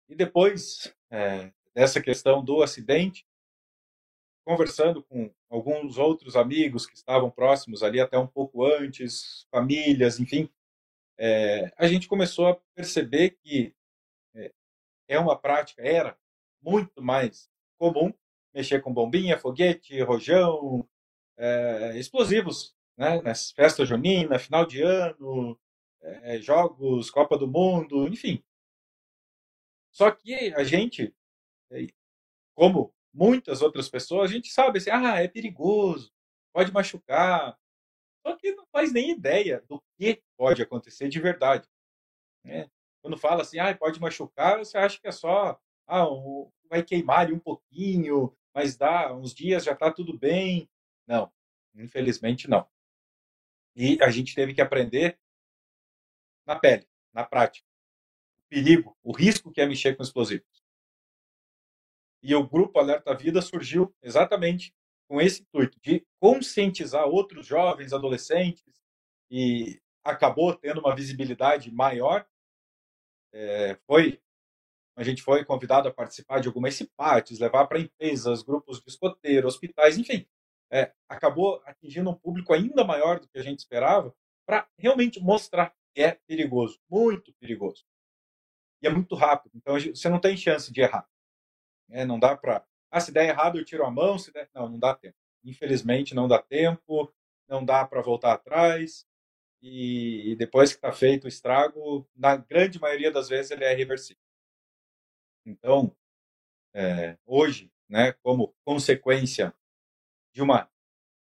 E 0.09 0.15
depois 0.15 0.95
é, 1.11 1.53
dessa 1.75 2.01
questão 2.01 2.45
do 2.45 2.63
acidente, 2.63 3.27
conversando 4.47 5.03
com 5.03 5.29
alguns 5.51 5.99
outros 5.99 6.37
amigos 6.37 6.87
que 6.87 6.95
estavam 6.95 7.29
próximos 7.29 7.83
ali 7.83 8.01
até 8.01 8.17
um 8.17 8.29
pouco 8.29 8.65
antes, 8.65 9.45
famílias, 9.51 10.21
enfim, 10.21 10.49
é, 11.19 11.73
a 11.77 11.89
gente 11.89 12.07
começou 12.07 12.47
a 12.47 12.55
perceber 12.73 13.31
que 13.43 13.75
é, 14.37 14.53
é 15.09 15.19
uma 15.19 15.37
prática, 15.37 15.83
era 15.83 16.17
muito 16.63 17.03
mais 17.03 17.51
comum 17.77 18.15
mexer 18.55 18.81
com 18.81 18.95
bombinha, 18.95 19.37
foguete, 19.37 20.01
rojão, 20.03 20.89
é, 21.37 21.99
explosivos, 21.99 22.73
né? 22.97 23.21
Nas 23.23 23.51
festas 23.51 23.89
juninas, 23.89 24.45
final 24.45 24.65
de 24.65 24.81
ano, 24.81 25.59
é, 26.01 26.39
jogos, 26.39 27.11
Copa 27.11 27.37
do 27.37 27.49
Mundo, 27.49 28.07
enfim. 28.07 28.43
Só 29.91 30.11
que 30.11 30.55
a 30.55 30.63
gente, 30.63 31.13
como 32.55 32.96
muitas 33.17 33.63
outras 33.63 33.89
pessoas, 33.89 34.31
a 34.31 34.35
gente 34.35 34.53
sabe 34.53 34.79
assim, 34.79 34.91
ah, 34.91 35.23
é 35.23 35.27
perigoso, 35.27 36.13
pode 36.53 36.71
machucar. 36.71 37.59
Só 38.25 38.37
que 38.37 38.53
não 38.53 38.67
faz 38.67 38.93
nem 38.93 39.11
ideia 39.11 39.65
do 39.69 39.83
que 39.97 40.23
pode 40.37 40.61
acontecer 40.61 41.09
de 41.09 41.19
verdade. 41.19 41.67
Né? 42.45 42.71
Quando 43.01 43.17
fala 43.17 43.43
assim, 43.43 43.59
ah, 43.59 43.75
pode 43.75 43.99
machucar, 44.01 44.59
você 44.59 44.77
acha 44.77 45.01
que 45.01 45.09
é 45.09 45.13
só, 45.13 45.59
ah, 45.87 46.05
vai 46.69 46.83
queimar 46.83 47.21
ali 47.21 47.33
um 47.33 47.39
pouquinho, 47.39 48.37
mas 48.55 48.77
dá 48.77 49.15
uns 49.15 49.35
dias 49.35 49.65
já 49.65 49.73
está 49.73 49.91
tudo 49.91 50.19
bem. 50.19 50.69
Não, 51.07 51.33
infelizmente 51.75 52.49
não. 52.49 52.69
E 53.75 53.99
a 54.03 54.11
gente 54.11 54.35
teve 54.35 54.53
que 54.53 54.61
aprender 54.61 55.19
na 56.47 56.57
pele, 56.57 56.87
na 57.13 57.25
prática. 57.25 57.67
O 58.45 58.49
perigo, 58.49 58.97
o 59.03 59.13
risco 59.13 59.51
que 59.51 59.61
é 59.61 59.67
mexer 59.67 59.97
com 59.97 60.03
explosivos. 60.03 60.56
E 62.23 62.35
o 62.35 62.47
grupo 62.47 62.79
Alerta 62.79 63.15
Vida 63.15 63.41
surgiu 63.41 63.95
exatamente 64.03 64.75
com 65.09 65.21
esse 65.21 65.43
intuito 65.43 65.79
de 65.81 66.05
conscientizar 66.21 67.07
outros 67.07 67.47
jovens, 67.47 67.93
adolescentes, 67.93 68.83
e 69.31 69.81
acabou 70.05 70.55
tendo 70.55 70.81
uma 70.81 70.95
visibilidade 70.95 71.71
maior. 71.73 72.27
É, 73.33 73.79
foi 73.87 74.21
a 74.97 75.05
gente 75.05 75.23
foi 75.23 75.45
convidado 75.45 75.89
a 75.89 75.93
participar 75.93 76.41
de 76.41 76.49
algumas 76.49 76.75
CIPATs, 76.75 77.39
levar 77.39 77.67
para 77.67 77.79
empresas, 77.79 78.43
grupos 78.43 78.81
de 78.81 78.89
escoteiro, 78.89 79.47
hospitais, 79.47 79.99
enfim. 79.99 80.27
É, 80.73 80.93
acabou 81.07 81.63
atingindo 81.67 82.09
um 82.09 82.15
público 82.15 82.55
ainda 82.55 82.83
maior 82.83 83.21
do 83.21 83.29
que 83.29 83.39
a 83.39 83.43
gente 83.43 83.59
esperava 83.59 84.15
para 84.47 84.67
realmente 84.79 85.21
mostrar 85.21 85.75
que 85.95 86.03
é 86.03 86.19
perigoso, 86.27 86.81
muito 86.91 87.33
perigoso. 87.35 87.85
E 88.83 88.87
é 88.87 88.91
muito 88.91 89.15
rápido, 89.15 89.53
então 89.55 89.79
você 89.79 90.09
não 90.09 90.19
tem 90.19 90.37
chance 90.37 90.73
de 90.73 90.81
errar. 90.81 91.07
É, 91.91 92.05
não 92.05 92.19
dá 92.19 92.37
para. 92.37 92.65
Ah, 92.91 93.01
se 93.01 93.13
der 93.13 93.29
errado, 93.29 93.59
eu 93.59 93.65
tiro 93.65 93.85
a 93.85 93.91
mão. 93.91 94.19
Se 94.19 94.33
der... 94.33 94.49
Não, 94.55 94.69
não 94.69 94.79
dá 94.79 94.95
tempo. 94.95 95.17
Infelizmente, 95.45 96.15
não 96.15 96.27
dá 96.27 96.43
tempo, 96.43 97.13
não 97.49 97.65
dá 97.65 97.85
para 97.87 98.03
voltar 98.03 98.33
atrás. 98.33 99.07
E, 99.63 100.33
e 100.33 100.37
depois 100.37 100.71
que 100.71 100.77
está 100.77 100.93
feito 100.93 101.25
o 101.25 101.29
estrago, 101.29 102.09
na 102.15 102.37
grande 102.37 102.81
maioria 102.81 103.11
das 103.11 103.29
vezes, 103.29 103.51
ele 103.51 103.65
é 103.65 103.73
reversível. 103.75 104.23
Então, 105.45 105.95
é, 106.75 107.17
hoje, 107.25 107.73
né, 107.89 108.13
como 108.13 108.55
consequência 108.65 109.55
de 110.33 110.43
uma 110.43 110.69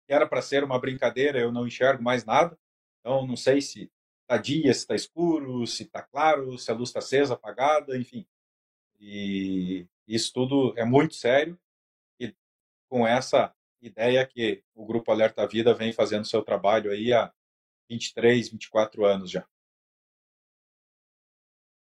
que 0.07 0.13
era 0.15 0.27
para 0.27 0.41
ser 0.41 0.65
uma 0.65 0.81
brincadeira, 0.81 1.39
eu 1.39 1.53
não 1.53 1.67
enxergo 1.67 2.03
mais 2.03 2.25
nada. 2.25 2.59
Então, 3.01 3.27
não 3.27 3.37
sei 3.37 3.61
se 3.61 3.91
está 4.23 4.39
dia, 4.39 4.73
se 4.73 4.81
está 4.81 4.95
escuro, 4.95 5.67
se 5.67 5.83
está 5.85 6.03
claro, 6.03 6.59
se 6.59 6.71
a 6.71 6.75
luz 6.75 6.89
está 6.89 6.99
acesa, 6.99 7.35
apagada, 7.35 7.97
enfim. 7.97 8.27
E 8.99 9.87
isso 10.09 10.33
tudo 10.33 10.75
é 10.77 10.85
muito 10.85 11.15
sério 11.15 11.59
e 12.19 12.35
com 12.89 13.07
essa 13.07 13.55
ideia 13.81 14.27
que 14.27 14.63
o 14.75 14.87
Grupo 14.87 15.13
Alerta 15.13 15.47
Vida 15.47 15.75
vem 15.75 15.93
fazendo 15.93 16.25
seu 16.25 16.43
trabalho 16.43 16.91
aí 16.91 17.13
há 17.13 17.33
23, 17.91 18.49
24 18.49 19.05
anos 19.05 19.31
já. 19.31 19.47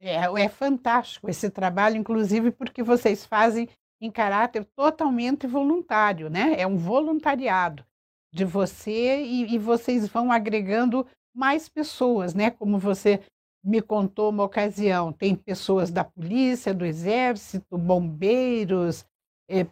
É, 0.01 0.15
é 0.15 0.49
fantástico 0.49 1.29
esse 1.29 1.51
trabalho, 1.51 1.97
inclusive 1.97 2.51
porque 2.51 2.83
vocês 2.83 3.25
fazem 3.25 3.69
em 4.01 4.11
caráter 4.11 4.65
totalmente 4.65 5.47
voluntário, 5.47 6.31
né? 6.31 6.55
É 6.59 6.67
um 6.67 6.77
voluntariado 6.77 7.85
de 8.33 8.45
você 8.45 9.23
e, 9.23 9.55
e 9.55 9.59
vocês 9.59 10.09
vão 10.09 10.33
agregando 10.33 11.07
mais 11.35 11.69
pessoas, 11.69 12.35
né? 12.35 12.51
Como 12.51 12.79
você 12.79 13.23
me 13.63 13.83
contou 13.83 14.31
uma 14.31 14.45
ocasião, 14.45 15.13
tem 15.13 15.35
pessoas 15.35 15.91
da 15.91 16.03
polícia, 16.03 16.73
do 16.73 16.85
exército, 16.85 17.77
bombeiros, 17.77 19.05
é, 19.49 19.67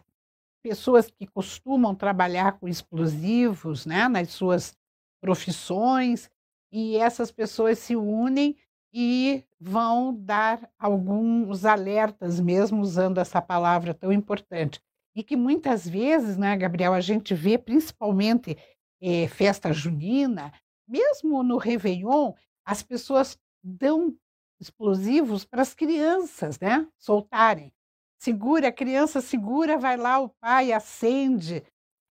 pessoas 0.61 1.09
que 1.09 1.25
costumam 1.25 1.95
trabalhar 1.95 2.59
com 2.59 2.67
explosivos, 2.67 3.85
né? 3.85 4.07
Nas 4.07 4.29
suas 4.29 4.75
profissões 5.21 6.29
e 6.71 6.97
essas 6.97 7.31
pessoas 7.31 7.79
se 7.79 7.95
unem 7.95 8.55
e 8.93 9.43
vão 9.59 10.13
dar 10.13 10.69
alguns 10.77 11.65
alertas, 11.65 12.39
mesmo 12.39 12.81
usando 12.81 13.19
essa 13.19 13.41
palavra 13.41 13.93
tão 13.93 14.11
importante. 14.11 14.81
E 15.15 15.23
que 15.23 15.35
muitas 15.35 15.87
vezes, 15.87 16.37
né, 16.37 16.55
Gabriel, 16.55 16.93
a 16.93 17.01
gente 17.01 17.33
vê 17.33 17.57
principalmente 17.57 18.57
é, 19.01 19.27
festa 19.27 19.73
junina, 19.73 20.53
mesmo 20.87 21.43
no 21.43 21.57
Réveillon, 21.57 22.33
as 22.65 22.81
pessoas 22.81 23.37
dão 23.63 24.15
explosivos 24.59 25.45
para 25.45 25.61
as 25.61 25.73
crianças, 25.73 26.59
né? 26.59 26.87
Soltarem. 26.97 27.71
Segura, 28.21 28.67
a 28.67 28.73
criança 28.73 29.21
segura, 29.21 29.77
vai 29.77 29.95
lá, 29.95 30.19
o 30.19 30.29
pai 30.29 30.73
acende. 30.73 31.63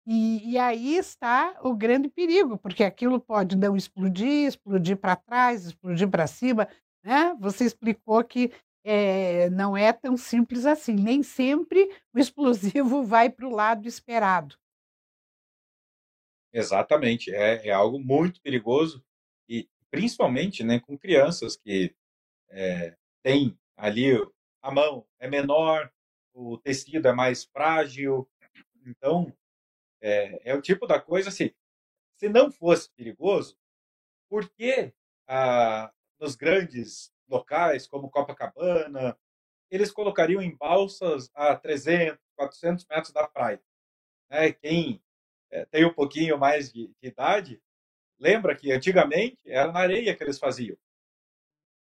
E, 0.04 0.52
e 0.52 0.58
aí 0.58 0.96
está 0.96 1.56
o 1.62 1.74
grande 1.74 2.08
perigo, 2.08 2.58
porque 2.58 2.82
aquilo 2.82 3.20
pode 3.20 3.56
não 3.56 3.76
explodir, 3.76 4.48
explodir 4.48 4.96
para 4.96 5.14
trás, 5.14 5.64
explodir 5.66 6.10
para 6.10 6.26
cima. 6.26 6.68
Né? 7.04 7.36
Você 7.38 7.64
explicou 7.64 8.22
que 8.24 8.52
é, 8.84 9.48
não 9.50 9.76
é 9.76 9.92
tão 9.92 10.16
simples 10.16 10.66
assim. 10.66 10.94
Nem 10.94 11.22
sempre 11.22 11.88
o 12.12 12.18
explosivo 12.18 13.02
vai 13.06 13.30
para 13.30 13.46
o 13.46 13.54
lado 13.54 13.86
esperado. 13.86 14.56
Exatamente, 16.52 17.32
é, 17.32 17.68
é, 17.68 17.70
algo 17.70 17.98
muito 17.98 18.42
perigoso 18.42 19.02
e 19.48 19.66
principalmente 19.92 20.64
né, 20.64 20.80
com 20.80 20.96
crianças 20.96 21.54
que 21.54 21.94
é, 22.48 22.96
têm 23.22 23.58
ali 23.76 24.18
a 24.62 24.70
mão 24.70 25.06
é 25.18 25.28
menor, 25.28 25.92
o 26.32 26.56
tecido 26.56 27.06
é 27.06 27.12
mais 27.12 27.44
frágil, 27.44 28.26
então 28.86 29.30
é, 30.00 30.50
é 30.50 30.54
o 30.54 30.62
tipo 30.62 30.86
da 30.86 30.98
coisa 30.98 31.28
assim, 31.28 31.52
se 32.16 32.26
não 32.28 32.50
fosse 32.50 32.90
perigoso, 32.92 33.58
por 34.30 34.48
que 34.48 34.94
ah, 35.28 35.92
nos 36.18 36.36
grandes 36.36 37.12
locais, 37.28 37.86
como 37.86 38.10
Copacabana, 38.10 39.18
eles 39.70 39.90
colocariam 39.90 40.40
em 40.40 40.56
balsas 40.56 41.30
a 41.34 41.54
300, 41.54 42.18
400 42.36 42.86
metros 42.86 43.12
da 43.12 43.28
praia. 43.28 43.62
Né? 44.30 44.52
Quem 44.52 45.02
é, 45.50 45.66
tem 45.66 45.84
um 45.84 45.92
pouquinho 45.92 46.38
mais 46.38 46.72
de, 46.72 46.88
de, 46.88 47.08
idade, 47.08 47.62
lembra 48.22 48.54
que 48.54 48.70
antigamente 48.70 49.40
era 49.44 49.72
na 49.72 49.80
areia 49.80 50.14
que 50.14 50.22
eles 50.22 50.38
faziam. 50.38 50.76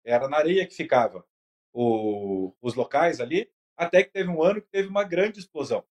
Era 0.03 0.27
na 0.27 0.39
areia 0.39 0.67
que 0.67 0.75
ficava 0.75 1.23
o, 1.71 2.55
os 2.63 2.75
locais 2.75 3.21
ali, 3.21 3.53
até 3.77 4.03
que 4.03 4.11
teve 4.11 4.31
um 4.31 4.43
ano 4.43 4.63
que 4.63 4.69
teve 4.69 4.89
uma 4.89 5.05
grande 5.05 5.39
explosão. 5.39 5.87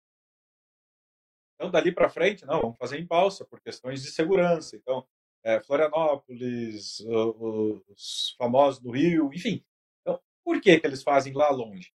Então, 1.55 1.69
dali 1.69 1.91
para 1.91 2.09
frente, 2.09 2.47
não, 2.47 2.61
vamos 2.61 2.79
fazer 2.79 3.01
em 3.01 3.05
balsa, 3.05 3.45
por 3.45 3.61
questões 3.61 4.03
de 4.03 4.13
segurança. 4.13 4.77
Então, 4.77 5.05
é, 5.43 5.61
Florianópolis, 5.61 7.01
os 7.01 8.37
famosos 8.39 8.81
do 8.81 8.93
Rio, 8.93 9.33
enfim. 9.35 9.65
Então, 10.03 10.21
por 10.45 10.61
que, 10.61 10.79
que 10.79 10.87
eles 10.87 11.03
fazem 11.03 11.33
lá 11.33 11.51
longe? 11.51 11.93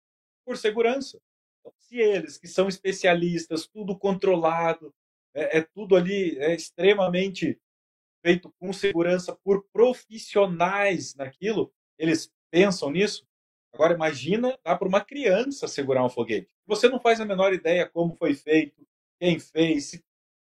Por 0.45 0.57
segurança. 0.57 1.21
Então, 1.59 1.73
se 1.79 1.97
eles, 1.97 2.39
que 2.39 2.47
são 2.47 2.69
especialistas, 2.69 3.67
tudo 3.67 3.99
controlado, 3.99 4.95
é, 5.35 5.59
é 5.59 5.63
tudo 5.63 5.97
ali 5.97 6.39
é 6.39 6.55
extremamente 6.55 7.61
feito 8.27 8.53
com 8.59 8.73
segurança 8.73 9.39
por 9.45 9.65
profissionais 9.73 11.15
naquilo, 11.15 11.73
eles 11.97 12.29
pensam 12.51 12.91
nisso. 12.91 13.25
Agora 13.73 13.95
imagina 13.95 14.59
dá 14.65 14.75
para 14.75 14.89
uma 14.89 15.01
criança 15.01 15.69
segurar 15.69 16.05
um 16.05 16.09
foguete. 16.09 16.51
Você 16.67 16.89
não 16.89 16.99
faz 16.99 17.21
a 17.21 17.25
menor 17.25 17.53
ideia 17.53 17.89
como 17.89 18.17
foi 18.17 18.35
feito, 18.35 18.85
quem 19.21 19.39
fez, 19.39 19.85
se 19.85 20.05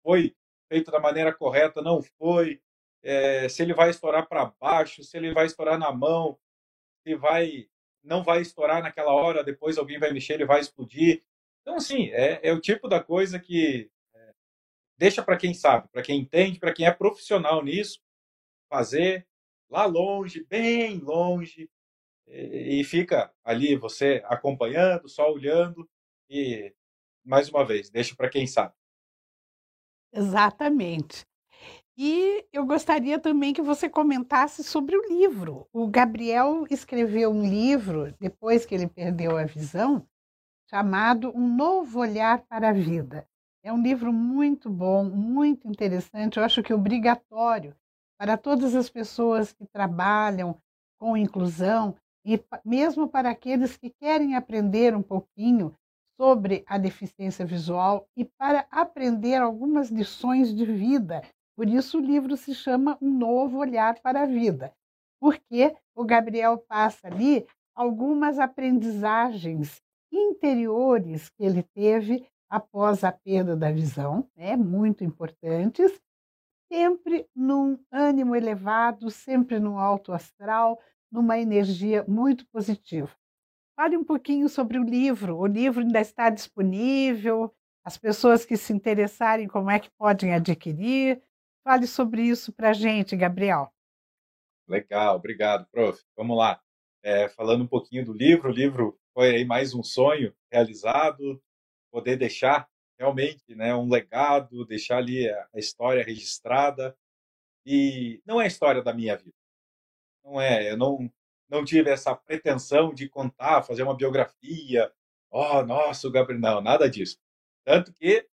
foi 0.01 0.35
feito 0.67 0.89
da 0.89 0.99
maneira 0.99 1.31
correta, 1.31 1.79
não 1.79 2.01
foi, 2.01 2.59
é, 3.03 3.47
se 3.47 3.61
ele 3.61 3.75
vai 3.75 3.91
estourar 3.91 4.27
para 4.27 4.51
baixo, 4.59 5.03
se 5.03 5.15
ele 5.15 5.31
vai 5.31 5.45
estourar 5.45 5.77
na 5.77 5.91
mão, 5.91 6.39
se 7.03 7.13
vai 7.13 7.69
não 8.03 8.23
vai 8.23 8.41
estourar 8.41 8.81
naquela 8.81 9.13
hora, 9.13 9.43
depois 9.43 9.77
alguém 9.77 9.99
vai 9.99 10.11
mexer, 10.11 10.33
ele 10.33 10.45
vai 10.45 10.59
explodir. 10.59 11.21
Então, 11.61 11.75
assim, 11.75 12.07
é, 12.13 12.39
é 12.41 12.51
o 12.51 12.59
tipo 12.59 12.87
da 12.87 13.03
coisa 13.03 13.37
que 13.37 13.91
deixa 14.99 15.23
para 15.23 15.37
quem 15.37 15.53
sabe, 15.53 15.87
para 15.87 16.01
quem 16.01 16.19
entende, 16.19 16.59
para 16.59 16.73
quem 16.73 16.85
é 16.85 16.91
profissional 16.91 17.63
nisso, 17.63 18.01
fazer 18.69 19.25
lá 19.69 19.85
longe, 19.85 20.43
bem 20.43 20.97
longe, 20.97 21.69
e, 22.27 22.81
e 22.81 22.83
fica 22.83 23.33
ali 23.43 23.77
você 23.77 24.21
acompanhando, 24.25 25.07
só 25.07 25.31
olhando 25.31 25.89
e 26.29 26.73
mais 27.23 27.49
uma 27.49 27.65
vez, 27.65 27.89
deixa 27.89 28.13
para 28.13 28.29
quem 28.29 28.45
sabe. 28.45 28.73
Exatamente. 30.11 31.25
E 31.97 32.45
eu 32.51 32.65
gostaria 32.65 33.19
também 33.19 33.53
que 33.53 33.61
você 33.61 33.89
comentasse 33.89 34.63
sobre 34.63 34.97
o 34.97 35.07
livro. 35.07 35.67
O 35.71 35.87
Gabriel 35.87 36.65
escreveu 36.69 37.31
um 37.31 37.47
livro, 37.47 38.13
depois 38.19 38.65
que 38.65 38.75
ele 38.75 38.87
perdeu 38.87 39.37
a 39.37 39.45
visão, 39.45 40.07
chamado 40.69 41.31
Um 41.35 41.55
Novo 41.55 41.99
Olhar 41.99 42.45
para 42.47 42.69
a 42.69 42.73
Vida. 42.73 43.28
É 43.63 43.73
um 43.73 43.81
livro 43.81 44.13
muito 44.13 44.69
bom, 44.69 45.03
muito 45.03 45.67
interessante. 45.67 46.37
Eu 46.37 46.43
acho 46.43 46.63
que 46.63 46.71
é 46.71 46.75
obrigatório 46.75 47.75
para 48.17 48.37
todas 48.37 48.75
as 48.75 48.89
pessoas 48.89 49.51
que 49.51 49.65
trabalham 49.65 50.57
com 50.99 51.17
inclusão 51.17 51.95
e 52.25 52.41
mesmo 52.65 53.07
para 53.07 53.29
aqueles 53.29 53.77
que 53.77 53.89
querem 53.89 54.35
aprender 54.35 54.95
um 54.95 55.01
pouquinho 55.01 55.73
sobre 56.19 56.63
a 56.67 56.77
deficiência 56.77 57.45
visual 57.45 58.07
e 58.15 58.25
para 58.25 58.67
aprender 58.69 59.37
algumas 59.37 59.89
lições 59.89 60.53
de 60.53 60.65
vida 60.65 61.21
por 61.59 61.67
isso 61.67 61.97
o 61.97 62.01
livro 62.01 62.37
se 62.37 62.55
chama 62.55 62.97
Um 63.01 63.11
Novo 63.11 63.57
Olhar 63.57 63.99
para 63.99 64.21
a 64.21 64.25
Vida, 64.25 64.73
porque 65.19 65.75
o 65.93 66.05
Gabriel 66.05 66.57
passa 66.57 67.07
ali 67.09 67.45
algumas 67.75 68.39
aprendizagens 68.39 69.81
interiores 70.09 71.27
que 71.27 71.43
ele 71.43 71.61
teve 71.61 72.25
após 72.49 73.03
a 73.03 73.11
perda 73.11 73.55
da 73.55 73.71
visão, 73.71 74.27
né, 74.35 74.55
muito 74.55 75.03
importantes, 75.03 76.01
sempre 76.71 77.27
num 77.35 77.77
ânimo 77.91 78.35
elevado, 78.35 79.09
sempre 79.09 79.59
no 79.59 79.77
alto 79.77 80.11
astral, 80.11 80.79
numa 81.11 81.37
energia 81.39 82.03
muito 82.07 82.45
positiva. 82.47 83.09
Fale 83.75 83.95
um 83.95 84.03
pouquinho 84.03 84.49
sobre 84.49 84.77
o 84.77 84.83
livro. 84.83 85.37
O 85.37 85.45
livro 85.45 85.81
ainda 85.81 86.01
está 86.01 86.29
disponível. 86.29 87.53
As 87.83 87.97
pessoas 87.97 88.45
que 88.45 88.57
se 88.57 88.73
interessarem, 88.73 89.47
como 89.47 89.71
é 89.71 89.79
que 89.79 89.89
podem 89.91 90.33
adquirir? 90.33 91.21
Fale 91.63 91.87
sobre 91.87 92.23
isso 92.23 92.51
para 92.51 92.71
a 92.71 92.73
gente, 92.73 93.15
Gabriel. 93.15 93.71
Legal, 94.67 95.15
obrigado, 95.15 95.65
prof. 95.71 95.99
Vamos 96.15 96.37
lá. 96.37 96.61
É, 97.01 97.29
falando 97.29 97.63
um 97.63 97.67
pouquinho 97.67 98.05
do 98.05 98.13
livro, 98.13 98.49
o 98.49 98.53
livro 98.53 98.99
foi 99.13 99.29
aí 99.29 99.45
mais 99.45 99.73
um 99.73 99.81
sonho 99.81 100.33
realizado, 100.51 101.41
poder 101.91 102.17
deixar 102.17 102.69
realmente 102.97 103.55
né, 103.55 103.73
um 103.73 103.89
legado, 103.89 104.65
deixar 104.65 104.97
ali 104.97 105.29
a, 105.29 105.47
história 105.55 106.03
registrada. 106.03 106.95
E 107.65 108.21
não 108.25 108.41
é 108.41 108.45
a 108.45 108.47
história 108.47 108.81
da 108.81 108.93
minha 108.93 109.15
vida. 109.15 109.35
Não 110.23 110.39
é, 110.39 110.71
eu 110.71 110.77
não, 110.77 111.11
não 111.49 111.63
tive 111.63 111.89
essa 111.89 112.15
pretensão 112.15 112.93
de 112.93 113.07
contar, 113.07 113.63
fazer 113.63 113.83
uma 113.83 113.95
biografia. 113.95 114.91
Oh, 115.31 115.61
nossa, 115.63 116.09
Gabriel, 116.11 116.41
não, 116.41 116.61
nada 116.61 116.89
disso. 116.89 117.17
Tanto 117.63 117.93
que 117.93 118.27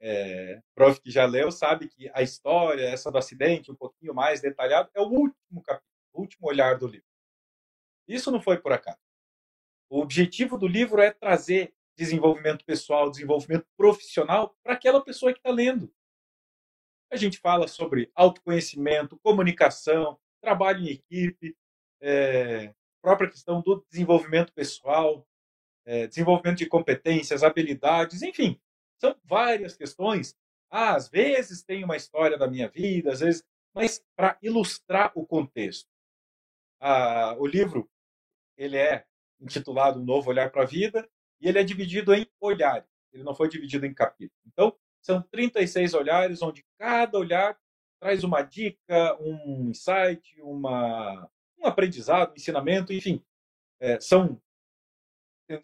é, 0.00 0.62
prof 0.74 1.00
que 1.00 1.10
já 1.10 1.26
leu 1.26 1.52
sabe 1.52 1.88
que 1.88 2.10
a 2.14 2.22
história, 2.22 2.88
essa 2.88 3.10
do 3.10 3.18
acidente, 3.18 3.70
um 3.70 3.76
pouquinho 3.76 4.14
mais 4.14 4.40
detalhado, 4.40 4.90
é 4.94 5.00
o 5.00 5.08
último 5.08 5.62
capítulo, 5.62 5.90
o 6.12 6.20
último 6.20 6.48
olhar 6.48 6.78
do 6.78 6.86
livro. 6.86 7.06
Isso 8.08 8.30
não 8.30 8.40
foi 8.40 8.58
por 8.58 8.72
acaso. 8.72 8.98
O 9.88 10.00
objetivo 10.00 10.56
do 10.56 10.66
livro 10.66 11.00
é 11.00 11.10
trazer 11.10 11.74
desenvolvimento 11.96 12.64
pessoal, 12.64 13.10
desenvolvimento 13.10 13.66
profissional 13.76 14.56
para 14.62 14.74
aquela 14.74 15.02
pessoa 15.02 15.32
que 15.32 15.38
está 15.38 15.50
lendo. 15.50 15.92
A 17.10 17.16
gente 17.16 17.38
fala 17.38 17.66
sobre 17.66 18.10
autoconhecimento, 18.14 19.18
comunicação, 19.18 20.18
trabalho 20.40 20.80
em 20.84 20.90
equipe, 20.90 21.56
é, 22.00 22.74
própria 23.02 23.28
questão 23.28 23.60
do 23.60 23.84
desenvolvimento 23.90 24.52
pessoal, 24.52 25.26
é, 25.84 26.06
desenvolvimento 26.06 26.58
de 26.58 26.66
competências, 26.66 27.42
habilidades, 27.42 28.22
enfim, 28.22 28.60
são 29.00 29.16
várias 29.24 29.76
questões. 29.76 30.36
Ah, 30.70 30.94
às 30.94 31.08
vezes 31.08 31.62
tem 31.62 31.82
uma 31.82 31.96
história 31.96 32.38
da 32.38 32.46
minha 32.46 32.68
vida, 32.68 33.12
às 33.12 33.20
vezes, 33.20 33.44
mas 33.74 34.04
para 34.14 34.38
ilustrar 34.42 35.10
o 35.14 35.26
contexto. 35.26 35.88
Ah, 36.78 37.34
o 37.38 37.46
livro 37.46 37.90
ele 38.56 38.76
é 38.76 39.04
intitulado 39.40 39.98
Um 39.98 40.04
Novo 40.04 40.30
Olhar 40.30 40.50
para 40.50 40.62
a 40.62 40.66
Vida 40.66 41.08
e 41.40 41.48
ele 41.48 41.58
é 41.58 41.64
dividido 41.64 42.14
em 42.14 42.26
olhares. 42.40 42.88
Ele 43.12 43.22
não 43.22 43.34
foi 43.34 43.48
dividido 43.48 43.86
em 43.86 43.94
capítulos. 43.94 44.42
Então, 44.46 44.76
são 45.02 45.22
36 45.22 45.94
olhares, 45.94 46.42
onde 46.42 46.64
cada 46.78 47.18
olhar 47.18 47.58
traz 48.00 48.24
uma 48.24 48.42
dica, 48.42 49.16
um 49.20 49.70
insight, 49.70 50.40
uma, 50.42 51.28
um 51.58 51.66
aprendizado, 51.66 52.32
um 52.32 52.36
ensinamento, 52.36 52.92
enfim. 52.92 53.22
É, 53.80 53.98
são 54.00 54.40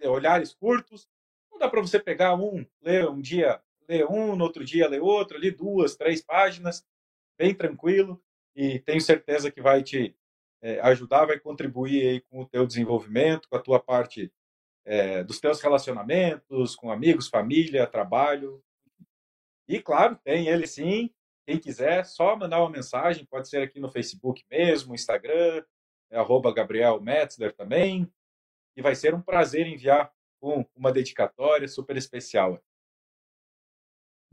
olhares 0.04 0.54
curtos, 0.54 1.08
não 1.50 1.58
dá 1.58 1.68
para 1.68 1.80
você 1.80 1.98
pegar 1.98 2.34
um, 2.34 2.66
ler 2.82 3.08
um 3.08 3.20
dia, 3.20 3.62
ler 3.88 4.06
um, 4.06 4.34
no 4.34 4.44
outro 4.44 4.64
dia 4.64 4.88
ler 4.88 5.00
outro, 5.00 5.36
ali 5.36 5.50
duas, 5.50 5.96
três 5.96 6.22
páginas, 6.22 6.84
bem 7.38 7.54
tranquilo, 7.54 8.22
e 8.54 8.78
tenho 8.80 9.00
certeza 9.00 9.50
que 9.50 9.60
vai 9.60 9.82
te 9.82 10.16
é, 10.62 10.80
ajudar, 10.80 11.26
vai 11.26 11.38
contribuir 11.38 12.08
aí 12.08 12.20
com 12.22 12.42
o 12.42 12.46
teu 12.46 12.66
desenvolvimento, 12.66 13.48
com 13.48 13.56
a 13.56 13.62
tua 13.62 13.78
parte 13.78 14.32
é, 14.86 15.24
dos 15.24 15.40
teus 15.40 15.60
relacionamentos, 15.60 16.76
com 16.76 16.90
amigos, 16.90 17.28
família, 17.28 17.86
trabalho. 17.86 18.62
E 19.68 19.82
claro, 19.82 20.16
tem 20.22 20.46
ele 20.46 20.66
sim. 20.66 21.10
Quem 21.44 21.58
quiser, 21.58 22.04
só 22.04 22.36
mandar 22.36 22.60
uma 22.60 22.70
mensagem, 22.70 23.26
pode 23.26 23.48
ser 23.48 23.62
aqui 23.62 23.80
no 23.80 23.90
Facebook 23.90 24.44
mesmo, 24.50 24.94
Instagram, 24.94 25.62
é 26.10 26.18
arroba 26.18 26.54
Gabriel 26.54 27.00
Metzler 27.00 27.52
também. 27.52 28.10
E 28.76 28.82
vai 28.82 28.94
ser 28.94 29.14
um 29.14 29.20
prazer 29.20 29.66
enviar 29.66 30.12
com 30.40 30.64
uma 30.74 30.92
dedicatória 30.92 31.66
super 31.66 31.96
especial. 31.96 32.60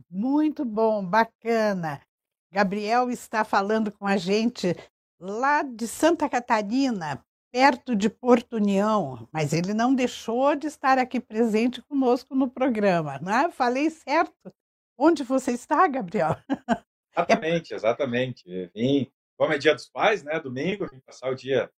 Muito 0.09 0.63
bom, 0.63 1.03
bacana. 1.03 2.01
Gabriel 2.51 3.09
está 3.09 3.43
falando 3.43 3.91
com 3.91 4.05
a 4.05 4.17
gente 4.17 4.75
lá 5.19 5.63
de 5.63 5.87
Santa 5.87 6.29
Catarina, 6.29 7.25
perto 7.53 7.95
de 7.95 8.09
Porto 8.09 8.53
União, 8.53 9.29
mas 9.31 9.53
ele 9.53 9.75
não 9.75 9.93
deixou 9.93 10.55
de 10.55 10.65
estar 10.65 10.97
aqui 10.97 11.19
presente 11.19 11.83
conosco 11.83 12.33
no 12.33 12.49
programa, 12.49 13.19
né? 13.19 13.51
Falei 13.51 13.91
certo. 13.91 14.51
Onde 14.97 15.23
você 15.23 15.51
está, 15.51 15.87
Gabriel? 15.87 16.35
Exatamente, 17.15 17.75
exatamente. 17.75 18.71
Vim, 18.73 19.07
como 19.37 19.53
é 19.53 19.59
dia 19.59 19.75
dos 19.75 19.87
pais, 19.87 20.23
né? 20.23 20.39
Domingo, 20.39 20.89
vim 20.89 20.99
passar 20.99 21.29
o 21.29 21.35
dia 21.35 21.71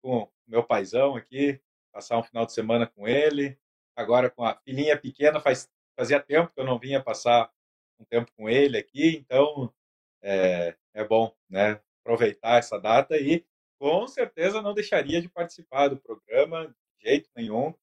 com 0.00 0.30
meu 0.46 0.62
paizão 0.62 1.16
aqui, 1.16 1.60
passar 1.92 2.16
um 2.16 2.22
final 2.22 2.46
de 2.46 2.52
semana 2.52 2.86
com 2.86 3.08
ele. 3.08 3.58
Agora 3.96 4.30
com 4.30 4.44
a 4.44 4.54
filhinha 4.54 4.96
pequena, 4.96 5.40
faz, 5.40 5.68
fazia 5.98 6.20
tempo 6.20 6.52
que 6.54 6.60
eu 6.60 6.64
não 6.64 6.78
vinha 6.78 7.02
passar 7.02 7.50
um 7.98 8.04
tempo 8.04 8.30
com 8.36 8.48
ele 8.48 8.78
aqui, 8.78 9.16
então 9.16 9.74
é, 10.22 10.76
é 10.94 11.04
bom 11.04 11.34
né, 11.50 11.80
aproveitar 12.00 12.58
essa 12.58 12.78
data 12.78 13.16
e 13.16 13.44
com 13.78 14.06
certeza 14.06 14.60
não 14.60 14.74
deixaria 14.74 15.20
de 15.22 15.28
participar 15.28 15.88
do 15.88 15.96
programa 15.96 16.66
de 16.66 17.08
jeito 17.08 17.30
nenhum. 17.34 17.74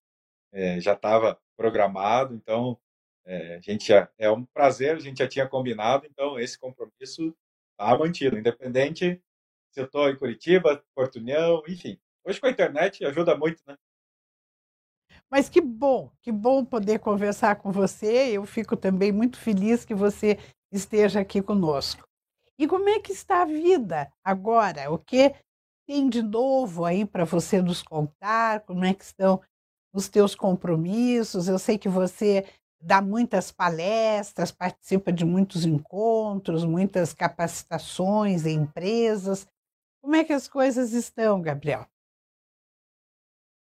É, 0.52 0.80
já 0.80 0.94
estava 0.94 1.40
programado, 1.58 2.34
então 2.34 2.80
é, 3.26 3.56
a 3.56 3.60
gente 3.60 3.88
já, 3.88 4.10
é 4.18 4.30
um 4.30 4.46
prazer, 4.46 4.96
a 4.96 5.00
gente 5.00 5.18
já 5.18 5.28
tinha 5.28 5.48
combinado, 5.48 6.06
então 6.06 6.40
esse 6.40 6.58
compromisso 6.58 7.36
está 7.72 7.98
mantido, 7.98 8.38
independente 8.38 9.22
se 9.72 9.82
eu 9.82 9.86
estou 9.86 10.10
em 10.10 10.18
Curitiba, 10.18 10.82
Porto 10.96 11.18
União, 11.18 11.62
enfim. 11.68 12.00
Hoje 12.24 12.40
com 12.40 12.48
a 12.48 12.52
internet 12.52 13.04
ajuda 13.04 13.36
muito, 13.36 13.62
né? 13.68 13.76
Mas 15.30 15.50
que 15.50 15.60
bom, 15.60 16.12
que 16.22 16.32
bom 16.32 16.64
poder 16.64 17.00
conversar 17.00 17.58
com 17.58 17.72
você. 17.72 18.30
Eu 18.38 18.46
fico 18.46 18.78
também 18.78 19.12
muito 19.12 19.38
feliz 19.38 19.84
que 19.84 19.94
você 19.94 20.38
esteja 20.72 21.20
aqui 21.20 21.42
conosco. 21.42 22.08
E 22.58 22.68
como 22.68 22.88
é 22.88 23.00
que 23.00 23.12
está 23.12 23.42
a 23.42 23.46
vida 23.46 24.10
agora? 24.24 24.90
O 24.90 24.98
que 24.98 25.36
tem 25.88 26.10
de 26.10 26.22
novo 26.22 26.86
aí 26.86 27.06
para 27.06 27.26
você 27.26 27.62
nos 27.62 27.82
contar? 27.82 28.62
Como 28.62 28.84
é 28.84 28.94
que 28.94 29.04
estão 29.04 29.42
os 29.94 30.08
teus 30.10 30.36
compromissos? 30.36 31.48
Eu 31.48 31.60
sei 31.60 31.78
que 31.78 31.90
você 31.90 32.46
dá 32.82 33.02
muitas 33.02 33.52
palestras, 33.52 34.52
participa 34.52 35.12
de 35.12 35.26
muitos 35.26 35.66
encontros, 35.66 36.66
muitas 36.66 37.14
capacitações 37.14 38.46
em 38.46 38.56
empresas. 38.56 39.48
Como 40.02 40.16
é 40.16 40.24
que 40.24 40.34
as 40.34 40.48
coisas 40.48 40.94
estão, 40.94 41.42
Gabriel? 41.42 41.88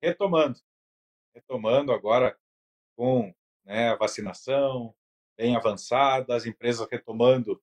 retomando. 0.06 0.60
Retomando 1.34 1.91
agora 1.91 2.38
com 2.95 3.34
né, 3.65 3.89
a 3.89 3.95
vacinação 3.95 4.95
bem 5.38 5.56
avançada, 5.56 6.36
as 6.36 6.45
empresas 6.45 6.88
retomando 6.89 7.62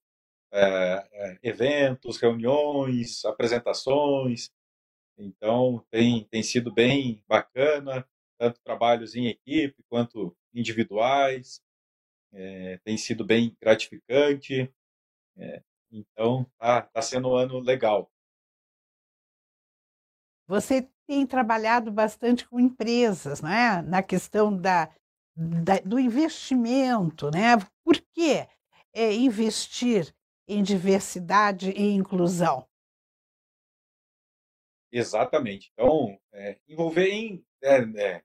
é, 0.53 1.39
eventos, 1.41 2.17
reuniões, 2.17 3.25
apresentações. 3.25 4.51
Então, 5.17 5.83
tem, 5.89 6.25
tem 6.25 6.43
sido 6.43 6.71
bem 6.71 7.23
bacana, 7.27 8.07
tanto 8.37 8.61
trabalhos 8.61 9.15
em 9.15 9.27
equipe 9.27 9.83
quanto 9.89 10.35
individuais. 10.53 11.61
É, 12.31 12.79
tem 12.83 12.97
sido 12.97 13.25
bem 13.25 13.55
gratificante. 13.59 14.71
É, 15.37 15.63
então, 15.91 16.43
está 16.53 16.81
tá 16.83 17.01
sendo 17.01 17.29
um 17.29 17.35
ano 17.35 17.59
legal. 17.59 18.11
Você 20.47 20.87
tem 21.07 21.25
trabalhado 21.25 21.91
bastante 21.91 22.47
com 22.47 22.59
empresas, 22.59 23.41
né? 23.41 23.81
na 23.81 24.03
questão 24.03 24.55
da, 24.55 24.93
da, 25.35 25.79
do 25.79 25.99
investimento. 25.99 27.31
Né? 27.31 27.57
Por 27.83 27.99
que 28.13 28.47
é, 28.93 29.13
investir 29.13 30.13
em 30.47 30.61
diversidade 30.61 31.71
e 31.71 31.83
inclusão? 31.83 32.67
Exatamente. 34.91 35.71
Então, 35.73 36.19
é, 36.31 36.59
envolver 36.67 37.09
em 37.09 37.43
é, 37.63 37.77
é, 37.97 38.23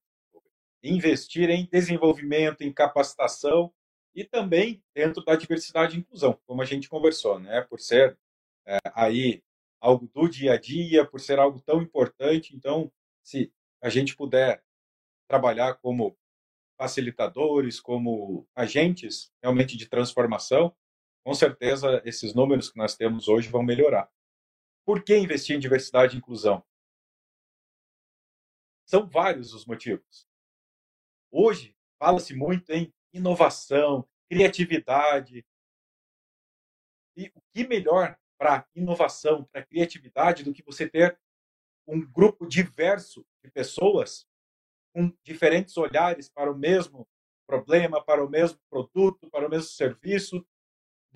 investir 0.82 1.48
em 1.50 1.66
desenvolvimento, 1.66 2.62
em 2.62 2.72
capacitação 2.72 3.72
e 4.14 4.24
também 4.24 4.82
dentro 4.94 5.24
da 5.24 5.36
diversidade 5.36 5.96
e 5.96 6.00
inclusão, 6.00 6.38
como 6.46 6.60
a 6.60 6.64
gente 6.64 6.88
conversou, 6.88 7.38
né? 7.38 7.62
Por 7.62 7.80
ser 7.80 8.18
é, 8.66 8.78
aí 8.94 9.42
algo 9.80 10.08
do 10.12 10.28
dia 10.28 10.54
a 10.54 10.56
dia, 10.58 11.06
por 11.06 11.20
ser 11.20 11.38
algo 11.38 11.60
tão 11.60 11.80
importante. 11.80 12.54
Então, 12.54 12.92
se 13.22 13.52
a 13.80 13.88
gente 13.88 14.16
puder 14.16 14.62
trabalhar 15.28 15.74
como 15.74 16.16
facilitadores, 16.76 17.80
como 17.80 18.46
agentes 18.54 19.32
realmente 19.42 19.76
de 19.76 19.88
transformação, 19.88 20.74
com 21.28 21.34
certeza 21.34 22.00
esses 22.06 22.32
números 22.32 22.70
que 22.70 22.78
nós 22.78 22.96
temos 22.96 23.28
hoje 23.28 23.50
vão 23.50 23.62
melhorar. 23.62 24.10
Por 24.82 25.04
que 25.04 25.14
investir 25.14 25.54
em 25.54 25.60
diversidade 25.60 26.14
e 26.14 26.18
inclusão? 26.18 26.64
São 28.86 29.06
vários 29.06 29.52
os 29.52 29.66
motivos. 29.66 30.26
Hoje 31.30 31.76
fala-se 31.98 32.34
muito 32.34 32.70
em 32.70 32.90
inovação, 33.12 34.08
criatividade. 34.26 35.44
E 37.14 37.30
o 37.34 37.42
que 37.52 37.68
melhor 37.68 38.18
para 38.38 38.66
inovação, 38.74 39.44
para 39.52 39.66
criatividade, 39.66 40.42
do 40.42 40.54
que 40.54 40.64
você 40.64 40.88
ter 40.88 41.20
um 41.86 42.00
grupo 42.00 42.46
diverso 42.46 43.26
de 43.44 43.50
pessoas 43.50 44.26
com 44.94 45.14
diferentes 45.22 45.76
olhares 45.76 46.30
para 46.30 46.50
o 46.50 46.56
mesmo 46.56 47.06
problema, 47.46 48.02
para 48.02 48.24
o 48.24 48.30
mesmo 48.30 48.58
produto, 48.70 49.28
para 49.28 49.46
o 49.46 49.50
mesmo 49.50 49.68
serviço, 49.68 50.42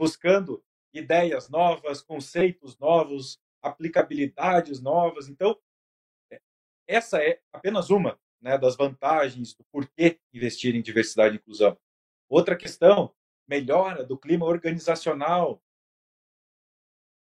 buscando 0.03 0.61
ideias 0.93 1.49
novas, 1.49 2.03
conceitos 2.03 2.77
novos, 2.77 3.41
aplicabilidades 3.63 4.81
novas. 4.81 5.29
Então, 5.29 5.57
é, 6.29 6.41
essa 6.89 7.23
é 7.23 7.41
apenas 7.53 7.89
uma 7.89 8.19
né, 8.41 8.59
das 8.59 8.75
vantagens 8.75 9.55
do 9.55 9.63
porquê 9.71 10.19
investir 10.35 10.75
em 10.75 10.83
diversidade 10.83 11.37
e 11.37 11.39
inclusão. 11.39 11.79
Outra 12.29 12.57
questão, 12.57 13.15
melhora 13.47 14.05
do 14.05 14.19
clima 14.19 14.45
organizacional, 14.45 15.63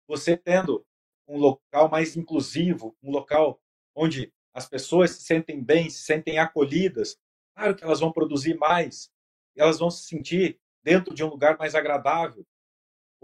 você 0.08 0.38
tendo 0.38 0.88
um 1.28 1.38
local 1.38 1.90
mais 1.90 2.16
inclusivo, 2.16 2.96
um 3.04 3.12
local 3.12 3.62
onde 3.94 4.34
as 4.54 4.70
pessoas 4.70 5.12
se 5.12 5.24
sentem 5.24 5.62
bem, 5.62 5.90
se 5.90 6.04
sentem 6.04 6.40
acolhidas, 6.40 7.20
claro 7.58 7.76
que 7.76 7.84
elas 7.84 8.00
vão 8.00 8.14
produzir 8.14 8.56
mais, 8.56 9.12
elas 9.54 9.80
vão 9.80 9.92
se 9.92 10.08
sentir 10.08 10.62
dentro 10.82 11.14
de 11.14 11.26
um 11.26 11.28
lugar 11.28 11.58
mais 11.58 11.76
agradável. 11.76 12.48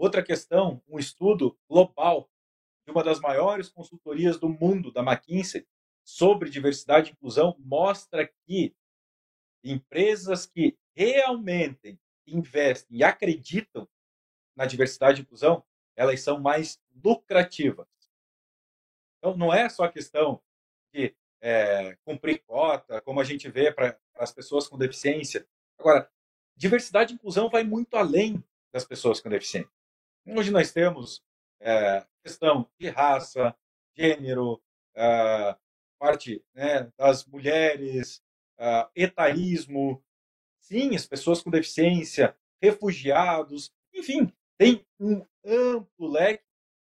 Outra 0.00 0.22
questão, 0.22 0.82
um 0.88 0.98
estudo 0.98 1.58
global 1.68 2.30
de 2.86 2.90
uma 2.90 3.04
das 3.04 3.20
maiores 3.20 3.68
consultorias 3.68 4.40
do 4.40 4.48
mundo, 4.48 4.90
da 4.90 5.02
McKinsey, 5.02 5.68
sobre 6.02 6.48
diversidade 6.48 7.10
e 7.10 7.12
inclusão, 7.12 7.54
mostra 7.58 8.26
que 8.46 8.74
empresas 9.62 10.46
que 10.46 10.78
realmente 10.96 12.00
investem 12.26 12.96
e 12.96 13.04
acreditam 13.04 13.86
na 14.56 14.64
diversidade 14.64 15.20
e 15.20 15.22
inclusão, 15.22 15.62
elas 15.94 16.22
são 16.22 16.40
mais 16.40 16.80
lucrativas. 17.04 17.86
Então, 19.18 19.36
não 19.36 19.52
é 19.52 19.68
só 19.68 19.84
a 19.84 19.92
questão 19.92 20.42
de 20.94 21.14
é, 21.42 21.94
cumprir 22.06 22.42
cota, 22.46 23.02
como 23.02 23.20
a 23.20 23.24
gente 23.24 23.50
vê 23.50 23.70
para 23.70 24.00
as 24.14 24.32
pessoas 24.32 24.66
com 24.66 24.78
deficiência. 24.78 25.46
Agora, 25.78 26.10
diversidade 26.56 27.12
e 27.12 27.16
inclusão 27.16 27.50
vai 27.50 27.64
muito 27.64 27.98
além 27.98 28.42
das 28.72 28.86
pessoas 28.86 29.20
com 29.20 29.28
deficiência. 29.28 29.79
Hoje 30.36 30.52
nós 30.52 30.70
temos 30.70 31.20
é, 31.60 32.06
questão 32.22 32.70
de 32.78 32.88
raça, 32.88 33.54
gênero, 33.96 34.62
é, 34.94 35.56
parte 35.98 36.44
né, 36.54 36.90
das 36.96 37.26
mulheres, 37.26 38.22
é, 38.56 38.88
etarismo, 38.94 40.00
sim, 40.60 40.94
as 40.94 41.04
pessoas 41.04 41.42
com 41.42 41.50
deficiência, 41.50 42.36
refugiados, 42.62 43.72
enfim, 43.92 44.32
tem 44.56 44.86
um 45.00 45.26
amplo 45.44 46.08
leque 46.08 46.44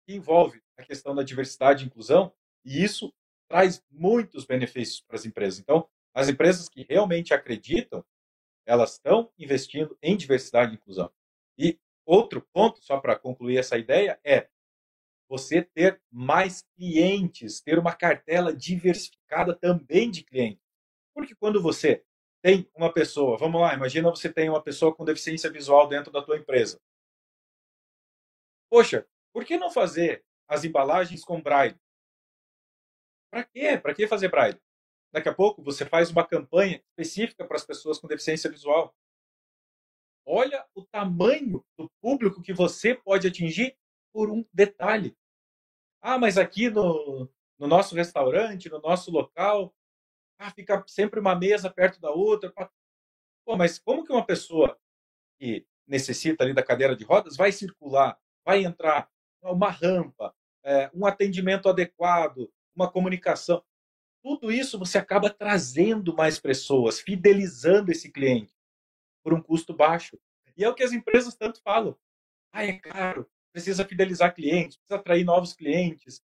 que 0.05 0.13
envolve 0.13 0.61
a 0.77 0.83
questão 0.83 1.15
da 1.15 1.23
diversidade 1.23 1.83
e 1.83 1.87
inclusão, 1.87 2.31
e 2.63 2.83
isso 2.83 3.11
traz 3.49 3.83
muitos 3.89 4.45
benefícios 4.45 5.01
para 5.01 5.15
as 5.15 5.25
empresas. 5.25 5.59
Então, 5.59 5.89
as 6.13 6.29
empresas 6.29 6.69
que 6.69 6.85
realmente 6.87 7.33
acreditam, 7.33 8.05
elas 8.67 8.93
estão 8.93 9.31
investindo 9.39 9.97
em 10.01 10.15
diversidade 10.15 10.73
e 10.73 10.75
inclusão. 10.75 11.11
E 11.57 11.79
outro 12.11 12.41
ponto, 12.53 12.83
só 12.83 12.99
para 12.99 13.17
concluir 13.17 13.57
essa 13.57 13.77
ideia, 13.77 14.19
é 14.23 14.49
você 15.29 15.61
ter 15.61 16.01
mais 16.11 16.61
clientes, 16.75 17.61
ter 17.61 17.79
uma 17.79 17.95
cartela 17.95 18.53
diversificada 18.53 19.55
também 19.55 20.11
de 20.11 20.23
clientes. 20.23 20.61
Porque 21.13 21.33
quando 21.33 21.61
você 21.61 22.03
tem 22.41 22.69
uma 22.75 22.91
pessoa, 22.91 23.37
vamos 23.37 23.61
lá, 23.61 23.73
imagina 23.73 24.09
você 24.09 24.31
tem 24.31 24.49
uma 24.49 24.61
pessoa 24.61 24.93
com 24.93 25.05
deficiência 25.05 25.49
visual 25.49 25.87
dentro 25.87 26.11
da 26.11 26.21
tua 26.21 26.37
empresa. 26.37 26.81
Poxa, 28.69 29.07
por 29.33 29.45
que 29.45 29.57
não 29.57 29.71
fazer 29.71 30.25
as 30.47 30.65
embalagens 30.65 31.23
com 31.23 31.41
braille? 31.41 31.79
Para 33.31 33.45
quê? 33.45 33.77
Para 33.77 33.93
que 33.93 34.07
fazer 34.07 34.27
braille? 34.29 34.59
Daqui 35.13 35.29
a 35.29 35.33
pouco 35.33 35.61
você 35.61 35.85
faz 35.85 36.09
uma 36.09 36.27
campanha 36.27 36.83
específica 36.89 37.45
para 37.45 37.55
as 37.55 37.65
pessoas 37.65 37.99
com 37.99 38.07
deficiência 38.07 38.49
visual. 38.49 38.93
Olha 40.25 40.65
o 40.75 40.83
tamanho 40.83 41.65
do 41.77 41.89
público 42.01 42.41
que 42.41 42.53
você 42.53 42.93
pode 42.93 43.27
atingir 43.27 43.77
por 44.13 44.29
um 44.29 44.45
detalhe. 44.53 45.17
Ah, 46.01 46.17
mas 46.17 46.37
aqui 46.37 46.69
no, 46.69 47.29
no 47.57 47.67
nosso 47.67 47.95
restaurante, 47.95 48.69
no 48.69 48.79
nosso 48.79 49.11
local, 49.11 49.73
ah, 50.39 50.51
fica 50.51 50.83
sempre 50.87 51.19
uma 51.19 51.35
mesa 51.35 51.69
perto 51.69 51.99
da 51.99 52.11
outra. 52.11 52.53
Pô, 53.45 53.55
mas 53.55 53.79
como 53.79 54.03
que 54.03 54.11
uma 54.11 54.25
pessoa 54.25 54.79
que 55.39 55.65
necessita 55.87 56.43
ali 56.43 56.53
da 56.53 56.63
cadeira 56.63 56.95
de 56.95 57.03
rodas 57.03 57.35
vai 57.35 57.51
circular 57.51 58.17
vai 58.45 58.63
entrar 58.63 59.09
uma 59.43 59.69
rampa, 59.69 60.33
é, 60.63 60.89
um 60.93 61.05
atendimento 61.05 61.67
adequado, 61.67 62.51
uma 62.75 62.91
comunicação. 62.91 63.63
Tudo 64.23 64.51
isso 64.51 64.77
você 64.77 64.97
acaba 64.97 65.29
trazendo 65.29 66.15
mais 66.15 66.39
pessoas, 66.39 66.99
fidelizando 66.99 67.91
esse 67.91 68.11
cliente 68.11 68.53
por 69.23 69.33
um 69.33 69.41
custo 69.41 69.73
baixo. 69.73 70.17
E 70.57 70.63
é 70.63 70.69
o 70.69 70.75
que 70.75 70.83
as 70.83 70.91
empresas 70.91 71.35
tanto 71.35 71.61
falam. 71.61 71.97
Ah, 72.51 72.65
é 72.65 72.73
caro, 72.73 73.29
precisa 73.51 73.85
fidelizar 73.85 74.35
clientes, 74.35 74.77
precisa 74.77 74.99
atrair 74.99 75.23
novos 75.23 75.53
clientes, 75.53 76.21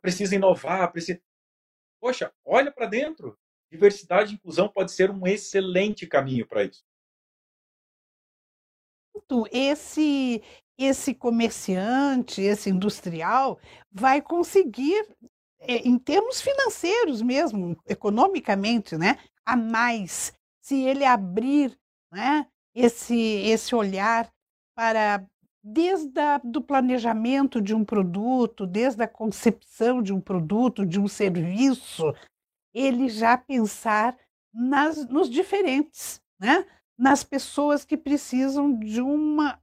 precisa 0.00 0.34
inovar, 0.34 0.90
precisa. 0.90 1.20
Poxa, 2.00 2.32
olha 2.44 2.72
para 2.72 2.86
dentro. 2.86 3.38
Diversidade 3.70 4.32
e 4.32 4.34
inclusão 4.34 4.68
pode 4.68 4.92
ser 4.92 5.10
um 5.10 5.26
excelente 5.26 6.06
caminho 6.06 6.46
para 6.46 6.64
isso. 6.64 6.82
Esse 9.52 10.42
esse 10.78 11.12
comerciante, 11.12 12.40
esse 12.40 12.70
industrial, 12.70 13.58
vai 13.90 14.22
conseguir, 14.22 15.04
é, 15.58 15.78
em 15.78 15.98
termos 15.98 16.40
financeiros 16.40 17.20
mesmo, 17.20 17.76
economicamente, 17.84 18.96
né, 18.96 19.18
a 19.44 19.56
mais, 19.56 20.32
se 20.60 20.80
ele 20.80 21.04
abrir 21.04 21.76
né, 22.10 22.46
esse, 22.74 23.16
esse 23.16 23.74
olhar 23.74 24.32
para, 24.74 25.26
desde 25.62 26.18
a, 26.20 26.38
do 26.38 26.62
planejamento 26.62 27.60
de 27.60 27.74
um 27.74 27.84
produto, 27.84 28.66
desde 28.66 29.02
a 29.02 29.08
concepção 29.08 30.02
de 30.02 30.12
um 30.12 30.20
produto, 30.20 30.86
de 30.86 31.00
um 31.00 31.08
serviço, 31.08 32.14
ele 32.72 33.08
já 33.08 33.36
pensar 33.36 34.16
nas, 34.52 35.06
nos 35.08 35.28
diferentes, 35.28 36.20
né? 36.40 36.66
nas 36.98 37.22
pessoas 37.22 37.84
que 37.84 37.96
precisam 37.96 38.76
de 38.78 39.00
uma 39.00 39.60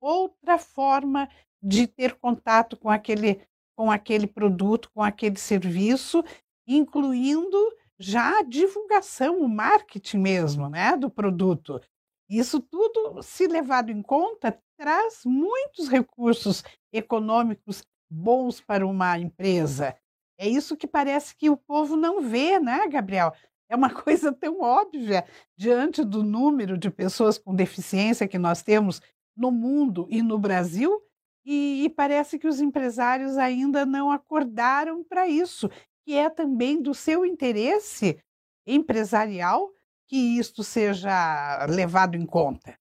outra 0.00 0.58
forma 0.58 1.28
de 1.62 1.86
ter 1.86 2.14
contato 2.14 2.76
com 2.76 2.90
aquele, 2.90 3.40
com 3.76 3.90
aquele 3.90 4.26
produto, 4.26 4.90
com 4.94 5.02
aquele 5.02 5.36
serviço, 5.36 6.22
incluindo 6.66 7.58
já 7.98 8.38
a 8.38 8.42
divulgação, 8.42 9.40
o 9.40 9.48
marketing 9.48 10.18
mesmo, 10.18 10.68
né, 10.68 10.96
do 10.96 11.10
produto. 11.10 11.80
Isso 12.28 12.60
tudo, 12.60 13.22
se 13.22 13.46
levado 13.46 13.90
em 13.90 14.02
conta, 14.02 14.58
traz 14.78 15.22
muitos 15.24 15.88
recursos 15.88 16.62
econômicos 16.92 17.82
bons 18.10 18.60
para 18.60 18.86
uma 18.86 19.18
empresa. 19.18 19.96
É 20.38 20.46
isso 20.46 20.76
que 20.76 20.86
parece 20.86 21.34
que 21.36 21.50
o 21.50 21.56
povo 21.56 21.96
não 21.96 22.20
vê, 22.20 22.60
né, 22.60 22.86
Gabriel? 22.86 23.32
É 23.68 23.74
uma 23.74 23.90
coisa 23.92 24.32
tão 24.32 24.60
óbvia 24.60 25.26
diante 25.56 26.04
do 26.04 26.22
número 26.22 26.78
de 26.78 26.90
pessoas 26.90 27.38
com 27.38 27.54
deficiência 27.54 28.28
que 28.28 28.38
nós 28.38 28.62
temos 28.62 29.00
no 29.36 29.50
mundo 29.50 30.06
e 30.10 30.22
no 30.22 30.38
Brasil, 30.38 31.00
e, 31.44 31.84
e 31.84 31.88
parece 31.88 32.38
que 32.38 32.46
os 32.46 32.60
empresários 32.60 33.38
ainda 33.38 33.86
não 33.86 34.10
acordaram 34.10 35.02
para 35.02 35.26
isso, 35.26 35.70
que 36.08 36.16
é 36.16 36.30
também 36.30 36.80
do 36.80 36.94
seu 36.94 37.26
interesse 37.26 38.18
empresarial 38.66 39.70
que 40.06 40.38
isto 40.38 40.64
seja 40.64 41.66
levado 41.66 42.16
em 42.16 42.24
conta. 42.24 42.80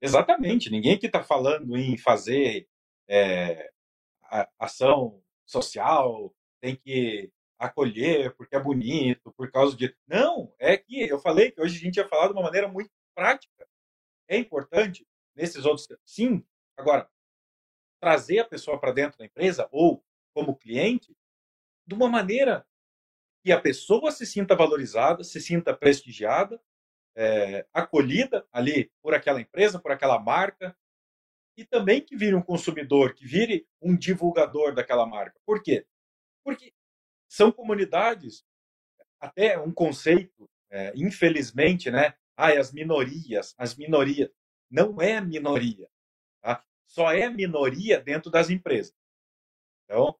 Exatamente. 0.00 0.70
Ninguém 0.70 0.96
que 0.96 1.06
está 1.06 1.20
falando 1.20 1.76
em 1.76 1.98
fazer 1.98 2.68
é, 3.08 3.72
ação 4.56 5.20
social, 5.44 6.32
tem 6.60 6.76
que 6.76 7.32
acolher 7.58 8.36
porque 8.36 8.54
é 8.54 8.62
bonito, 8.62 9.32
por 9.32 9.50
causa 9.50 9.76
de. 9.76 9.92
Não, 10.06 10.54
é 10.60 10.76
que 10.76 11.08
eu 11.08 11.18
falei 11.18 11.50
que 11.50 11.60
hoje 11.60 11.76
a 11.76 11.80
gente 11.80 11.96
ia 11.96 12.06
falar 12.06 12.28
de 12.28 12.34
uma 12.34 12.42
maneira 12.42 12.68
muito 12.68 12.92
prática. 13.16 13.66
É 14.28 14.36
importante 14.36 15.04
nesses 15.34 15.64
outros. 15.64 15.88
Sim, 16.06 16.46
agora, 16.76 17.10
trazer 18.00 18.38
a 18.38 18.48
pessoa 18.48 18.78
para 18.78 18.92
dentro 18.92 19.18
da 19.18 19.24
empresa 19.24 19.68
ou 19.72 20.04
como 20.32 20.54
cliente 20.54 21.17
de 21.88 21.94
uma 21.94 22.06
maneira 22.08 22.66
que 23.42 23.50
a 23.50 23.58
pessoa 23.58 24.12
se 24.12 24.26
sinta 24.26 24.54
valorizada, 24.54 25.24
se 25.24 25.40
sinta 25.40 25.74
prestigiada, 25.74 26.60
é, 27.16 27.66
acolhida 27.72 28.46
ali 28.52 28.92
por 29.02 29.14
aquela 29.14 29.40
empresa, 29.40 29.80
por 29.80 29.90
aquela 29.90 30.18
marca, 30.18 30.76
e 31.56 31.64
também 31.64 32.02
que 32.02 32.14
vire 32.14 32.34
um 32.34 32.42
consumidor, 32.42 33.14
que 33.14 33.26
vire 33.26 33.66
um 33.80 33.96
divulgador 33.96 34.74
daquela 34.74 35.06
marca. 35.06 35.40
Por 35.46 35.62
quê? 35.62 35.86
Porque 36.44 36.74
são 37.26 37.50
comunidades, 37.50 38.44
até 39.18 39.58
um 39.58 39.72
conceito, 39.72 40.48
é, 40.70 40.92
infelizmente, 40.94 41.90
né? 41.90 42.14
Ah, 42.36 42.52
as 42.52 42.70
minorias, 42.70 43.54
as 43.56 43.74
minorias. 43.74 44.30
Não 44.70 45.00
é 45.00 45.20
minoria. 45.22 45.88
Tá? 46.42 46.62
Só 46.86 47.10
é 47.10 47.28
minoria 47.30 47.98
dentro 47.98 48.30
das 48.30 48.50
empresas. 48.50 48.94
Então, 49.84 50.16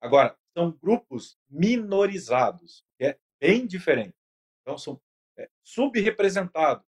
agora, 0.00 0.36
são 0.56 0.70
grupos 0.70 1.38
minorizados, 1.48 2.84
que 2.98 3.06
é 3.06 3.18
bem 3.40 3.66
diferente. 3.66 4.14
Então, 4.60 4.78
são 4.78 5.00
é, 5.36 5.48
subrepresentados. 5.62 6.86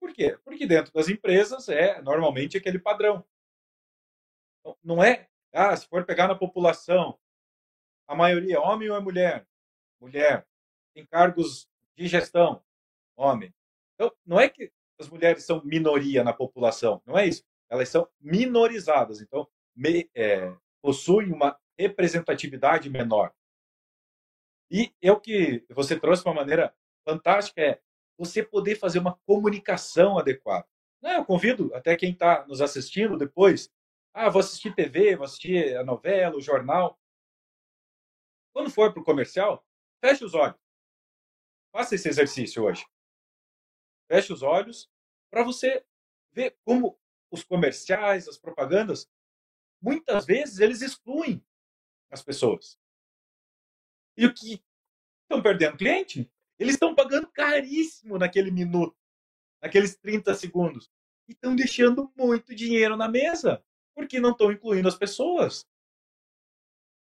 Por 0.00 0.12
quê? 0.12 0.38
Porque 0.44 0.66
dentro 0.66 0.92
das 0.92 1.08
empresas 1.08 1.68
é 1.68 2.00
normalmente 2.02 2.56
aquele 2.56 2.78
padrão. 2.78 3.24
Então, 4.60 4.76
não 4.82 5.02
é, 5.02 5.28
ah, 5.52 5.74
se 5.76 5.86
for 5.86 6.04
pegar 6.04 6.28
na 6.28 6.34
população, 6.34 7.18
a 8.06 8.14
maioria, 8.14 8.60
homem 8.60 8.90
ou 8.90 8.96
é 8.96 9.00
mulher? 9.00 9.46
Mulher. 10.00 10.46
Tem 10.94 11.06
cargos 11.06 11.68
de 11.96 12.06
gestão? 12.06 12.62
Homem. 13.16 13.54
Então, 13.94 14.12
não 14.26 14.38
é 14.38 14.48
que 14.48 14.72
as 14.98 15.08
mulheres 15.08 15.44
são 15.44 15.62
minoria 15.64 16.22
na 16.22 16.32
população, 16.32 17.02
não 17.06 17.18
é 17.18 17.26
isso. 17.26 17.44
Elas 17.68 17.88
são 17.88 18.08
minorizadas, 18.20 19.20
então 19.20 19.48
me, 19.74 20.08
é, 20.14 20.54
possuem 20.82 21.32
uma 21.32 21.58
representatividade 21.78 22.88
menor. 22.88 23.34
E 24.70 24.94
é 25.00 25.12
o 25.12 25.20
que 25.20 25.64
você 25.70 25.98
trouxe 25.98 26.22
de 26.22 26.28
uma 26.28 26.34
maneira 26.34 26.74
fantástica, 27.04 27.60
é 27.60 27.80
você 28.16 28.42
poder 28.42 28.76
fazer 28.76 28.98
uma 28.98 29.18
comunicação 29.26 30.18
adequada. 30.18 30.66
Não, 31.02 31.12
eu 31.12 31.24
convido 31.24 31.74
até 31.74 31.96
quem 31.96 32.12
está 32.12 32.46
nos 32.46 32.60
assistindo 32.60 33.18
depois 33.18 33.70
ah, 34.16 34.30
vou 34.30 34.38
assistir 34.38 34.72
TV, 34.72 35.16
vou 35.16 35.24
assistir 35.24 35.76
a 35.76 35.82
novela, 35.82 36.36
o 36.36 36.40
jornal. 36.40 36.96
Quando 38.52 38.70
for 38.70 38.92
para 38.92 39.02
o 39.02 39.04
comercial, 39.04 39.66
feche 40.00 40.24
os 40.24 40.34
olhos. 40.34 40.56
Faça 41.72 41.96
esse 41.96 42.08
exercício 42.08 42.62
hoje. 42.62 42.86
Feche 44.08 44.32
os 44.32 44.42
olhos 44.42 44.88
para 45.28 45.42
você 45.42 45.84
ver 46.30 46.56
como 46.64 46.96
os 47.28 47.42
comerciais, 47.42 48.28
as 48.28 48.38
propagandas, 48.38 49.10
muitas 49.82 50.24
vezes 50.24 50.60
eles 50.60 50.80
excluem 50.80 51.44
as 52.14 52.22
pessoas. 52.22 52.78
E 54.16 54.24
o 54.24 54.32
que 54.32 54.62
estão 55.22 55.42
perdendo 55.42 55.76
cliente? 55.76 56.30
Eles 56.58 56.74
estão 56.74 56.94
pagando 56.94 57.26
caríssimo 57.28 58.16
naquele 58.16 58.50
minuto, 58.50 58.96
naqueles 59.60 59.96
30 59.96 60.34
segundos. 60.34 60.90
E 61.28 61.32
estão 61.32 61.56
deixando 61.56 62.12
muito 62.16 62.54
dinheiro 62.54 62.96
na 62.96 63.08
mesa 63.08 63.62
porque 63.94 64.20
não 64.20 64.30
estão 64.30 64.50
incluindo 64.52 64.88
as 64.88 64.96
pessoas. 64.96 65.68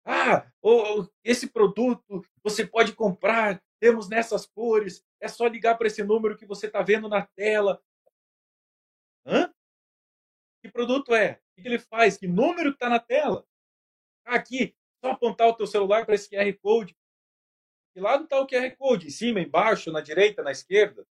Ah, 0.06 0.52
oh, 0.62 1.06
esse 1.24 1.48
produto 1.48 2.26
você 2.44 2.66
pode 2.66 2.94
comprar, 2.94 3.64
temos 3.80 4.10
nessas 4.10 4.46
cores, 4.46 5.06
é 5.20 5.28
só 5.28 5.46
ligar 5.46 5.78
para 5.78 5.88
esse 5.88 6.04
número 6.04 6.38
que 6.38 6.46
você 6.46 6.68
está 6.68 6.82
vendo 6.82 7.08
na 7.08 7.26
tela. 7.26 7.82
Hã? 9.26 9.54
Que 10.62 10.72
produto 10.72 11.14
é? 11.14 11.42
O 11.58 11.62
que 11.62 11.68
ele 11.68 11.80
faz? 11.80 12.18
Que 12.18 12.28
número 12.28 12.72
está 12.72 12.90
na 12.90 13.00
tela? 13.00 13.46
Ah, 14.26 14.36
aqui, 14.36 14.76
só 15.04 15.12
apontar 15.12 15.48
o 15.48 15.56
teu 15.56 15.68
celular 15.68 16.06
para 16.06 16.16
esse 16.16 16.30
QR 16.30 16.54
Code. 16.62 16.96
E 17.96 18.00
lá 18.00 18.16
não 18.18 18.24
está 18.24 18.40
o 18.40 18.48
QR 18.48 18.76
Code, 18.78 19.08
em 19.08 19.10
cima, 19.10 19.42
embaixo, 19.42 19.92
na 19.92 20.00
direita, 20.00 20.44
na 20.44 20.52
esquerda. 20.52 21.06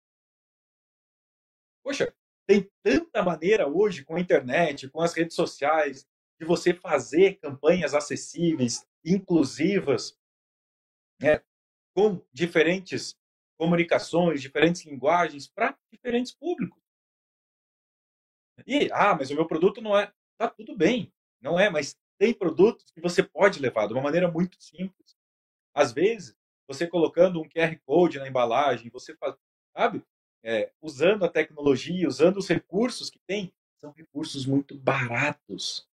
Poxa, 1.83 2.13
tem 2.47 2.69
tanta 2.83 3.23
maneira 3.23 3.67
hoje 3.67 4.05
com 4.05 4.15
a 4.15 4.19
internet, 4.19 4.87
com 4.89 5.01
as 5.01 5.13
redes 5.13 5.35
sociais, 5.35 6.07
de 6.39 6.45
você 6.45 6.73
fazer 6.73 7.39
campanhas 7.39 7.93
acessíveis, 7.93 8.87
inclusivas, 9.03 10.17
né, 11.19 11.43
com 11.93 12.25
diferentes 12.31 13.17
comunicações, 13.57 14.41
diferentes 14.41 14.85
linguagens 14.85 15.47
para 15.47 15.77
diferentes 15.91 16.31
públicos. 16.31 16.79
E, 18.65 18.89
ah, 18.91 19.15
mas 19.15 19.29
o 19.31 19.35
meu 19.35 19.45
produto 19.45 19.81
não 19.81 19.97
é. 19.97 20.11
Tá 20.37 20.49
tudo 20.49 20.75
bem, 20.75 21.11
não 21.41 21.59
é, 21.59 21.69
mas 21.69 21.97
tem 22.19 22.33
produtos 22.33 22.91
que 22.91 23.01
você 23.01 23.23
pode 23.23 23.59
levar 23.59 23.87
de 23.87 23.93
uma 23.93 24.03
maneira 24.03 24.29
muito 24.29 24.61
simples. 24.61 25.17
Às 25.73 25.91
vezes, 25.91 26.35
você 26.67 26.85
colocando 26.85 27.41
um 27.41 27.49
QR 27.49 27.75
Code 27.85 28.19
na 28.19 28.27
embalagem, 28.27 28.91
você 28.91 29.15
faz, 29.15 29.35
sabe? 29.75 30.03
é, 30.43 30.71
usando 30.81 31.25
a 31.25 31.29
tecnologia, 31.29 32.07
usando 32.07 32.37
os 32.37 32.47
recursos 32.47 33.09
que 33.09 33.19
tem, 33.19 33.53
são 33.77 33.91
recursos 33.91 34.45
muito 34.45 34.77
baratos. 34.77 35.87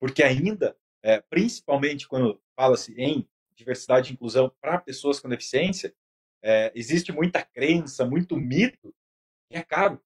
Porque 0.00 0.22
ainda, 0.22 0.76
é, 1.02 1.20
principalmente 1.20 2.08
quando 2.08 2.40
fala-se 2.56 2.94
em 3.00 3.28
diversidade 3.54 4.10
e 4.10 4.14
inclusão 4.14 4.52
para 4.60 4.78
pessoas 4.78 5.20
com 5.20 5.28
deficiência, 5.28 5.94
é, 6.42 6.72
existe 6.74 7.12
muita 7.12 7.44
crença, 7.44 8.04
muito 8.04 8.36
mito, 8.36 8.94
que 9.48 9.56
é 9.56 9.62
caro. 9.62 10.02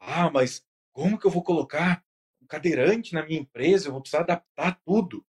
Ah, 0.00 0.30
mas 0.30 0.64
como 0.92 1.18
que 1.18 1.26
eu 1.26 1.30
vou 1.30 1.42
colocar 1.42 2.04
cadeirante 2.46 3.14
na 3.14 3.24
minha 3.24 3.40
empresa? 3.40 3.88
Eu 3.88 3.92
vou 3.92 4.00
precisar 4.00 4.20
adaptar 4.22 4.80
tudo. 4.84 5.26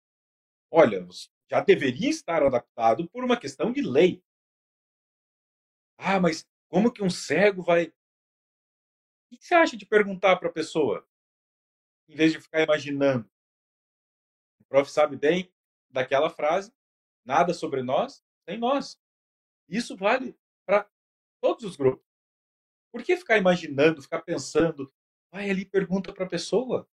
Olha, 0.70 1.06
já 1.50 1.60
deveria 1.60 2.10
estar 2.10 2.44
adaptado 2.44 3.10
por 3.10 3.24
uma 3.24 3.38
questão 3.38 3.72
de 3.72 3.82
lei. 3.82 4.24
Ah, 5.98 6.20
mas 6.20 6.48
como 6.70 6.92
que 6.92 7.04
um 7.04 7.10
cego 7.10 7.62
vai. 7.62 7.94
O 9.32 9.38
que 9.38 9.46
você 9.46 9.54
acha 9.56 9.78
de 9.78 9.86
perguntar 9.86 10.38
para 10.38 10.50
a 10.50 10.54
pessoa? 10.54 11.08
Em 12.08 12.16
vez 12.16 12.32
de 12.32 12.40
ficar 12.40 12.62
imaginando. 12.62 13.30
O 14.60 14.64
prof 14.66 14.90
sabe 14.90 15.18
bem 15.18 15.54
daquela 15.90 16.30
frase: 16.30 16.74
nada 17.26 17.54
sobre 17.54 17.84
nós 17.84 18.24
sem 18.48 18.58
nós. 18.58 19.00
Isso 19.68 19.96
vale 19.96 20.38
para 20.66 20.90
todos 21.42 21.64
os 21.64 21.76
grupos. 21.76 22.06
Por 22.92 23.04
que 23.04 23.16
ficar 23.16 23.38
imaginando, 23.38 24.02
ficar 24.02 24.22
pensando? 24.22 24.92
Vai 25.32 25.50
ali 25.50 25.62
e 25.62 25.66
pergunta 25.66 26.14
para 26.14 26.26
a 26.26 26.30
pessoa. 26.30 26.90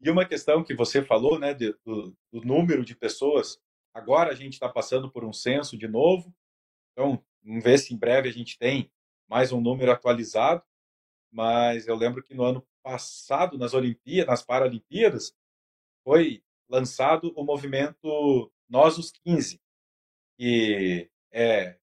E 0.00 0.10
uma 0.10 0.26
questão 0.26 0.62
que 0.62 0.74
você 0.74 1.02
falou, 1.02 1.38
né, 1.38 1.54
de, 1.54 1.72
do, 1.84 2.16
do 2.32 2.40
número 2.42 2.84
de 2.84 2.94
pessoas. 2.94 3.58
Agora 3.94 4.30
a 4.30 4.34
gente 4.34 4.54
está 4.54 4.68
passando 4.68 5.10
por 5.10 5.24
um 5.24 5.32
censo 5.32 5.76
de 5.76 5.88
novo. 5.88 6.34
Então, 6.92 7.22
vamos 7.42 7.64
ver 7.64 7.78
se 7.78 7.94
em 7.94 7.98
breve 7.98 8.28
a 8.28 8.32
gente 8.32 8.58
tem 8.58 8.90
mais 9.28 9.52
um 9.52 9.60
número 9.60 9.90
atualizado, 9.90 10.62
mas 11.30 11.86
eu 11.86 11.96
lembro 11.96 12.22
que 12.22 12.34
no 12.34 12.44
ano 12.44 12.66
passado, 12.82 13.58
nas 13.58 13.74
Olimpíadas, 13.74 14.26
nas 14.28 14.44
Paralimpíadas, 14.44 15.34
foi 16.04 16.42
lançado 16.68 17.32
o 17.36 17.42
movimento 17.42 18.52
Nós 18.68 18.98
os 18.98 19.10
15, 19.10 19.60
que 20.38 21.10
é 21.32 21.78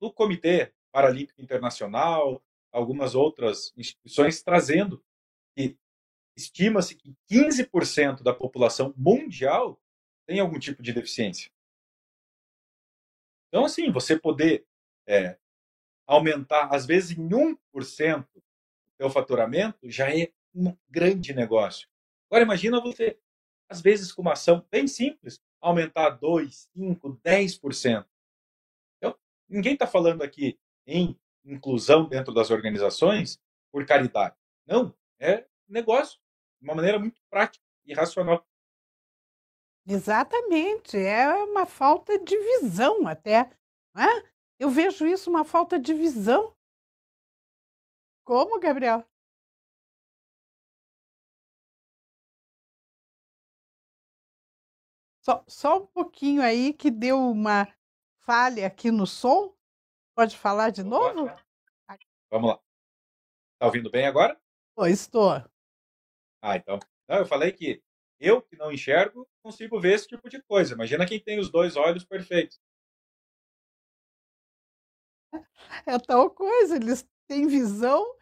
do 0.00 0.12
Comitê 0.12 0.72
Paralímpico 0.92 1.40
Internacional, 1.40 2.42
algumas 2.70 3.14
outras 3.14 3.72
instituições 3.76 4.42
trazendo 4.42 5.04
que 5.56 5.76
estima-se 6.36 6.96
que 6.96 7.14
15% 7.30 8.22
da 8.22 8.34
população 8.34 8.94
mundial 8.96 9.80
tem 10.26 10.40
algum 10.40 10.58
tipo 10.58 10.82
de 10.82 10.92
deficiência. 10.92 11.50
Então, 13.48 13.64
assim, 13.64 13.90
você 13.90 14.18
poder 14.18 14.66
é, 15.06 15.38
aumentar, 16.06 16.74
às 16.74 16.86
vezes, 16.86 17.16
em 17.16 17.28
1% 17.28 17.56
o 18.34 18.42
seu 18.96 19.10
faturamento, 19.10 19.90
já 19.90 20.10
é 20.10 20.32
um 20.54 20.76
grande 20.88 21.34
negócio. 21.34 21.88
Agora, 22.30 22.44
imagina 22.44 22.80
você, 22.80 23.18
às 23.68 23.80
vezes, 23.80 24.12
com 24.12 24.22
uma 24.22 24.32
ação 24.32 24.66
bem 24.70 24.86
simples, 24.86 25.40
aumentar 25.60 26.10
2, 26.10 26.70
5, 26.74 27.20
10%. 27.22 28.06
Então, 28.96 29.18
ninguém 29.48 29.74
está 29.74 29.86
falando 29.86 30.22
aqui 30.22 30.58
em 30.86 31.18
inclusão 31.44 32.08
dentro 32.08 32.32
das 32.32 32.50
organizações 32.50 33.38
por 33.70 33.84
caridade. 33.84 34.36
Não, 34.66 34.94
é 35.20 35.46
negócio, 35.68 36.20
de 36.62 36.68
uma 36.68 36.76
maneira 36.76 36.98
muito 36.98 37.20
prática 37.28 37.64
e 37.84 37.92
racional. 37.92 38.46
Exatamente, 39.84 40.96
é 40.96 41.28
uma 41.42 41.66
falta 41.66 42.16
de 42.16 42.38
visão 42.38 43.06
até. 43.08 43.50
Né? 43.92 44.06
Eu 44.60 44.70
vejo 44.70 45.04
isso 45.04 45.28
uma 45.28 45.44
falta 45.44 45.78
de 45.78 45.92
visão. 45.92 46.56
Como, 48.24 48.60
Gabriel? 48.60 49.04
Só, 55.20 55.44
só 55.48 55.78
um 55.78 55.86
pouquinho 55.86 56.42
aí 56.42 56.72
que 56.72 56.90
deu 56.90 57.18
uma 57.18 57.66
falha 58.20 58.68
aqui 58.68 58.92
no 58.92 59.06
som. 59.06 59.52
Pode 60.14 60.38
falar 60.38 60.70
de 60.70 60.84
novo? 60.84 61.28
Vamos 62.30 62.50
lá. 62.50 62.60
Está 63.54 63.66
ouvindo 63.66 63.90
bem 63.90 64.06
agora? 64.06 64.40
Oh, 64.76 64.86
estou. 64.86 65.51
Ah, 66.42 66.56
então. 66.56 66.80
Não, 67.08 67.18
eu 67.18 67.26
falei 67.26 67.52
que 67.52 67.80
eu, 68.18 68.42
que 68.42 68.56
não 68.56 68.72
enxergo, 68.72 69.28
consigo 69.42 69.80
ver 69.80 69.94
esse 69.94 70.08
tipo 70.08 70.28
de 70.28 70.42
coisa. 70.42 70.74
Imagina 70.74 71.06
quem 71.06 71.20
tem 71.20 71.38
os 71.38 71.50
dois 71.50 71.76
olhos 71.76 72.04
perfeitos. 72.04 72.60
É 75.86 75.98
tal 75.98 76.30
coisa, 76.30 76.76
eles 76.76 77.06
têm 77.26 77.46
visão, 77.46 78.14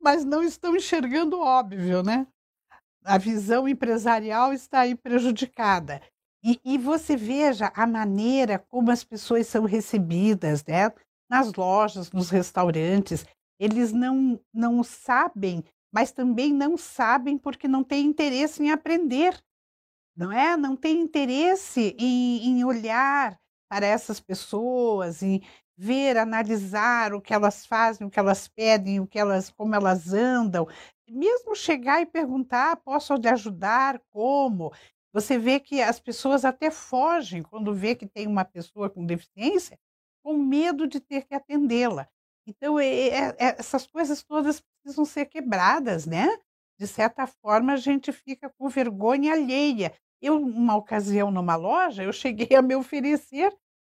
mas 0.00 0.24
não 0.24 0.42
estão 0.42 0.74
enxergando 0.74 1.36
o 1.36 1.44
óbvio, 1.44 2.02
né? 2.02 2.26
A 3.04 3.18
visão 3.18 3.68
empresarial 3.68 4.52
está 4.52 4.80
aí 4.80 4.94
prejudicada. 4.94 6.00
E, 6.42 6.60
e, 6.64 6.78
você 6.78 7.16
veja 7.16 7.72
a 7.74 7.86
maneira 7.86 8.58
como 8.58 8.90
as 8.90 9.04
pessoas 9.04 9.46
são 9.46 9.64
recebidas, 9.64 10.64
né? 10.64 10.92
Nas 11.28 11.52
lojas, 11.52 12.10
nos 12.12 12.30
restaurantes, 12.30 13.26
eles 13.58 13.92
não, 13.92 14.40
não 14.54 14.82
sabem 14.82 15.64
mas 15.92 16.12
também 16.12 16.52
não 16.52 16.76
sabem 16.76 17.38
porque 17.38 17.68
não 17.68 17.82
têm 17.84 18.06
interesse 18.06 18.62
em 18.62 18.70
aprender, 18.70 19.42
não 20.16 20.32
é? 20.32 20.56
Não 20.56 20.76
têm 20.76 21.00
interesse 21.00 21.94
em, 21.98 22.46
em 22.48 22.64
olhar 22.64 23.38
para 23.68 23.86
essas 23.86 24.20
pessoas, 24.20 25.22
em 25.22 25.42
ver, 25.76 26.16
analisar 26.16 27.12
o 27.14 27.20
que 27.20 27.34
elas 27.34 27.66
fazem, 27.66 28.06
o 28.06 28.10
que 28.10 28.18
elas 28.18 28.48
pedem, 28.48 29.00
o 29.00 29.06
que 29.06 29.18
elas, 29.18 29.50
como 29.50 29.74
elas 29.74 30.12
andam, 30.12 30.66
mesmo 31.08 31.54
chegar 31.54 32.00
e 32.00 32.06
perguntar, 32.06 32.76
posso 32.78 33.14
lhe 33.14 33.28
ajudar, 33.28 34.00
como? 34.10 34.72
Você 35.12 35.38
vê 35.38 35.60
que 35.60 35.80
as 35.82 36.00
pessoas 36.00 36.44
até 36.44 36.70
fogem 36.70 37.42
quando 37.42 37.74
vê 37.74 37.94
que 37.94 38.06
tem 38.06 38.26
uma 38.26 38.44
pessoa 38.44 38.90
com 38.90 39.04
deficiência, 39.04 39.78
com 40.22 40.36
medo 40.36 40.86
de 40.86 41.00
ter 41.00 41.24
que 41.24 41.34
atendê-la. 41.34 42.08
Então, 42.46 42.78
é, 42.78 43.08
é, 43.08 43.34
essas 43.38 43.86
coisas 43.86 44.22
todas 44.22 44.60
precisam 44.60 45.04
ser 45.04 45.26
quebradas, 45.26 46.06
né? 46.06 46.28
De 46.78 46.86
certa 46.86 47.26
forma, 47.26 47.72
a 47.72 47.76
gente 47.76 48.12
fica 48.12 48.48
com 48.50 48.68
vergonha 48.68 49.32
alheia. 49.32 49.92
Eu, 50.22 50.36
uma 50.40 50.76
ocasião 50.76 51.30
numa 51.30 51.56
loja, 51.56 52.04
eu 52.04 52.12
cheguei 52.12 52.56
a 52.56 52.62
me 52.62 52.74
oferecer 52.76 53.52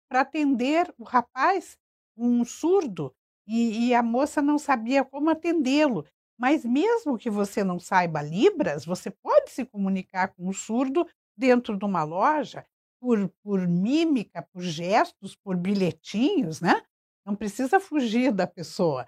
para 0.10 0.22
atender 0.22 0.94
o 0.98 1.04
rapaz, 1.04 1.78
um 2.16 2.46
surdo, 2.46 3.13
e, 3.48 3.88
e 3.88 3.96
a 3.96 4.04
moça 4.04 4.42
não 4.42 4.58
sabia 4.60 5.04
como 5.04 5.30
atendê-lo. 5.30 6.06
Mas 6.38 6.63
mesmo 6.63 7.18
que 7.18 7.30
você 7.30 7.63
não 7.63 7.80
saiba 7.80 8.22
Libras, 8.22 8.86
você 8.86 9.10
pode 9.10 9.50
se 9.52 9.66
comunicar 9.66 10.30
com 10.30 10.48
um 10.48 10.54
surdo 10.54 11.08
dentro 11.36 11.78
de 11.78 11.86
uma 11.86 12.04
loja 12.04 12.66
por, 13.00 13.30
por 13.44 13.68
mímica, 13.68 14.48
por 14.54 14.62
gestos, 14.62 15.36
por 15.36 15.58
bilhetinhos, 15.58 16.62
né? 16.62 16.82
Não 17.26 17.36
precisa 17.36 17.80
fugir 17.80 18.32
da 18.32 18.46
pessoa. 18.46 19.08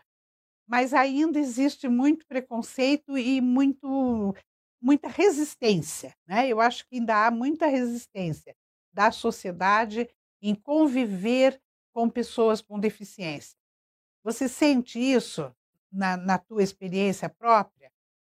Mas 0.67 0.93
ainda 0.93 1.39
existe 1.39 1.87
muito 1.87 2.25
preconceito 2.25 3.17
e 3.17 3.39
muito, 3.41 4.35
muita 4.81 5.07
resistência. 5.07 6.15
Né? 6.27 6.47
Eu 6.47 6.59
acho 6.59 6.87
que 6.87 6.95
ainda 6.95 7.27
há 7.27 7.31
muita 7.31 7.67
resistência 7.67 8.55
da 8.93 9.11
sociedade 9.11 10.09
em 10.41 10.55
conviver 10.55 11.61
com 11.93 12.09
pessoas 12.09 12.61
com 12.61 12.79
deficiência. 12.79 13.57
Você 14.23 14.49
sente 14.49 14.99
isso 14.99 15.53
na, 15.91 16.17
na 16.17 16.37
tua 16.37 16.63
experiência 16.63 17.29
própria? 17.29 17.91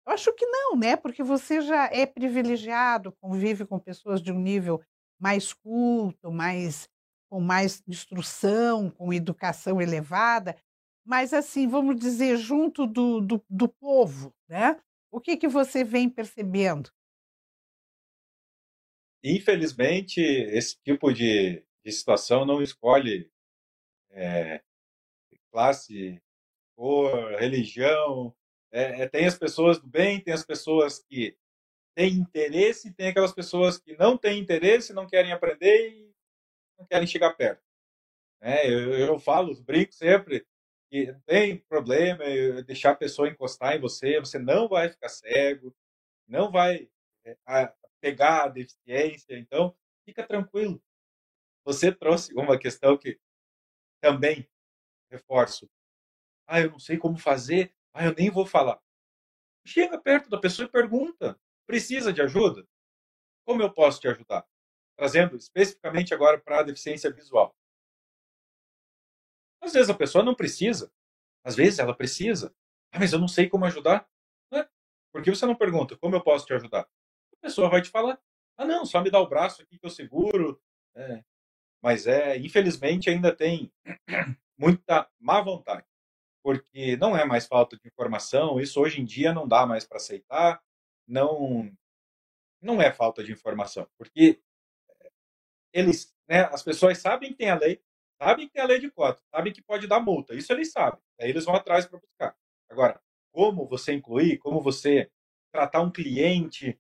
Eu 0.07 0.13
acho 0.13 0.33
que 0.33 0.47
não, 0.47 0.77
né? 0.77 0.97
Porque 0.97 1.23
você 1.23 1.61
já 1.61 1.87
é 1.87 2.07
privilegiado, 2.07 3.13
convive 3.21 3.67
com 3.67 3.79
pessoas 3.79 4.23
de 4.23 4.33
um 4.33 4.41
nível 4.41 4.83
mais 5.19 5.53
culto, 5.53 6.33
mais 6.33 6.89
com 7.31 7.41
mais 7.41 7.83
instrução, 7.87 8.91
com 8.91 9.13
educação 9.13 9.81
elevada, 9.81 10.57
mas 11.07 11.33
assim, 11.33 11.69
vamos 11.69 11.97
dizer, 11.97 12.37
junto 12.37 12.87
do, 12.87 13.21
do, 13.21 13.45
do 13.49 13.69
povo, 13.69 14.35
né? 14.49 14.79
O 15.11 15.21
que, 15.21 15.37
que 15.37 15.49
você 15.49 15.85
vem 15.85 16.11
percebendo? 16.11 16.91
Infelizmente, 19.23 20.21
esse 20.21 20.81
tipo 20.83 21.13
de, 21.13 21.65
de 21.85 21.93
situação 21.93 22.45
não 22.45 22.63
escolhe 22.63 23.31
é, 24.11 24.63
classe, 25.53 26.21
cor, 26.77 27.35
religião. 27.39 28.35
É, 28.73 29.03
é, 29.03 29.09
tem 29.09 29.27
as 29.27 29.37
pessoas 29.37 29.79
do 29.79 29.87
bem, 29.87 30.21
tem 30.21 30.33
as 30.33 30.45
pessoas 30.45 31.01
que 31.01 31.37
têm 31.95 32.15
interesse, 32.15 32.93
tem 32.95 33.09
aquelas 33.09 33.33
pessoas 33.33 33.79
que 33.79 33.97
não 33.97 34.17
têm 34.17 34.41
interesse, 34.41 34.93
não 34.93 35.07
querem 35.07 35.33
aprender 35.33 36.10
não 36.81 36.87
querem 36.87 37.07
chegar 37.07 37.35
perto. 37.35 37.63
É, 38.41 38.69
eu, 38.69 38.95
eu 38.95 39.19
falo, 39.19 39.55
brinco 39.63 39.95
sempre 39.95 40.47
que 40.91 41.15
tem 41.27 41.59
problema 41.69 42.25
deixar 42.65 42.93
a 42.93 42.97
pessoa 42.97 43.29
encostar 43.29 43.77
em 43.77 43.81
você, 43.81 44.19
você 44.19 44.39
não 44.39 44.69
vai 44.69 44.89
ficar 44.89 45.09
cego, 45.09 45.75
não 46.27 46.51
vai 46.51 46.89
é, 47.25 47.73
pegar 48.01 48.45
a 48.45 48.49
deficiência, 48.49 49.39
então 49.39 49.77
fica 50.05 50.27
tranquilo. 50.27 50.83
Você 51.65 51.93
trouxe 51.93 52.35
uma 52.35 52.59
questão 52.59 52.97
que 52.99 53.19
também 54.01 54.49
reforço. 55.11 55.71
Ah, 56.47 56.61
eu 56.61 56.73
não 56.73 56.79
sei 56.79 56.99
como 56.99 57.19
fazer, 57.19 57.73
ah, 57.95 58.07
eu 58.07 58.15
nem 58.15 58.31
vou 58.31 58.47
falar. 58.47 58.81
Chega 59.67 60.01
perto 60.01 60.31
da 60.31 60.39
pessoa 60.41 60.67
e 60.67 60.73
pergunta: 60.73 61.39
precisa 61.67 62.13
de 62.13 62.23
ajuda? 62.23 62.67
Como 63.47 63.63
eu 63.63 63.73
posso 63.73 64.01
te 64.01 64.09
ajudar? 64.09 64.47
Trazendo 65.01 65.35
especificamente 65.35 66.13
agora 66.13 66.39
para 66.39 66.61
a 66.61 66.63
deficiência 66.63 67.11
visual. 67.11 67.57
Às 69.63 69.73
vezes 69.73 69.89
a 69.89 69.95
pessoa 69.95 70.23
não 70.23 70.35
precisa, 70.35 70.93
às 71.43 71.57
vezes 71.57 71.79
ela 71.79 71.97
precisa. 71.97 72.55
Ah, 72.93 72.99
mas 72.99 73.11
eu 73.11 73.19
não 73.19 73.27
sei 73.27 73.49
como 73.49 73.65
ajudar. 73.65 74.07
Né? 74.53 74.69
Por 75.11 75.23
que 75.23 75.31
você 75.31 75.47
não 75.47 75.57
pergunta 75.57 75.97
como 75.97 76.15
eu 76.15 76.23
posso 76.23 76.45
te 76.45 76.53
ajudar? 76.53 76.83
A 76.83 77.37
pessoa 77.41 77.71
vai 77.71 77.81
te 77.81 77.89
falar: 77.89 78.21
ah, 78.59 78.67
não, 78.67 78.85
só 78.85 79.01
me 79.01 79.11
dá 79.11 79.19
o 79.19 79.27
braço 79.27 79.63
aqui 79.63 79.79
que 79.79 79.87
eu 79.87 79.91
seguro. 79.91 80.61
É. 80.95 81.25
Mas 81.83 82.07
é, 82.07 82.37
infelizmente, 82.37 83.09
ainda 83.09 83.35
tem 83.35 83.73
muita 84.59 85.11
má 85.19 85.41
vontade, 85.41 85.87
porque 86.43 86.95
não 86.99 87.17
é 87.17 87.25
mais 87.25 87.47
falta 87.47 87.75
de 87.79 87.89
informação. 87.89 88.61
Isso 88.61 88.79
hoje 88.79 89.01
em 89.01 89.05
dia 89.07 89.33
não 89.33 89.49
dá 89.49 89.65
mais 89.65 89.87
para 89.87 89.97
aceitar. 89.97 90.63
Não, 91.09 91.75
não 92.61 92.83
é 92.83 92.93
falta 92.93 93.25
de 93.25 93.33
informação, 93.33 93.89
porque 93.97 94.43
eles, 95.73 96.15
né, 96.29 96.43
as 96.45 96.63
pessoas 96.63 96.99
sabem 96.99 97.31
que 97.31 97.37
tem 97.37 97.51
a 97.51 97.59
lei, 97.59 97.81
sabem 98.21 98.47
que 98.47 98.53
tem 98.53 98.63
a 98.63 98.67
lei 98.67 98.79
de 98.79 98.91
cota, 98.91 99.23
sabem 99.35 99.53
que 99.53 99.63
pode 99.63 99.87
dar 99.87 100.01
multa, 100.01 100.35
isso 100.35 100.53
eles 100.53 100.73
sabem. 100.73 101.01
Aí 101.21 101.31
eles 101.31 101.45
vão 101.45 101.55
atrás 101.55 101.87
para 101.87 101.99
buscar. 101.99 102.37
Agora, 102.69 103.01
como 103.33 103.67
você 103.67 103.93
incluir, 103.93 104.39
como 104.39 104.61
você 104.61 105.11
tratar 105.53 105.81
um 105.81 105.91
cliente. 105.91 106.79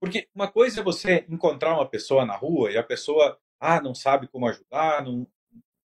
Porque 0.00 0.28
uma 0.34 0.50
coisa 0.50 0.80
é 0.80 0.84
você 0.84 1.26
encontrar 1.28 1.74
uma 1.74 1.88
pessoa 1.88 2.24
na 2.24 2.36
rua 2.36 2.70
e 2.70 2.78
a 2.78 2.82
pessoa, 2.82 3.40
ah, 3.60 3.80
não 3.80 3.94
sabe 3.94 4.28
como 4.28 4.48
ajudar, 4.48 5.04
não 5.04 5.26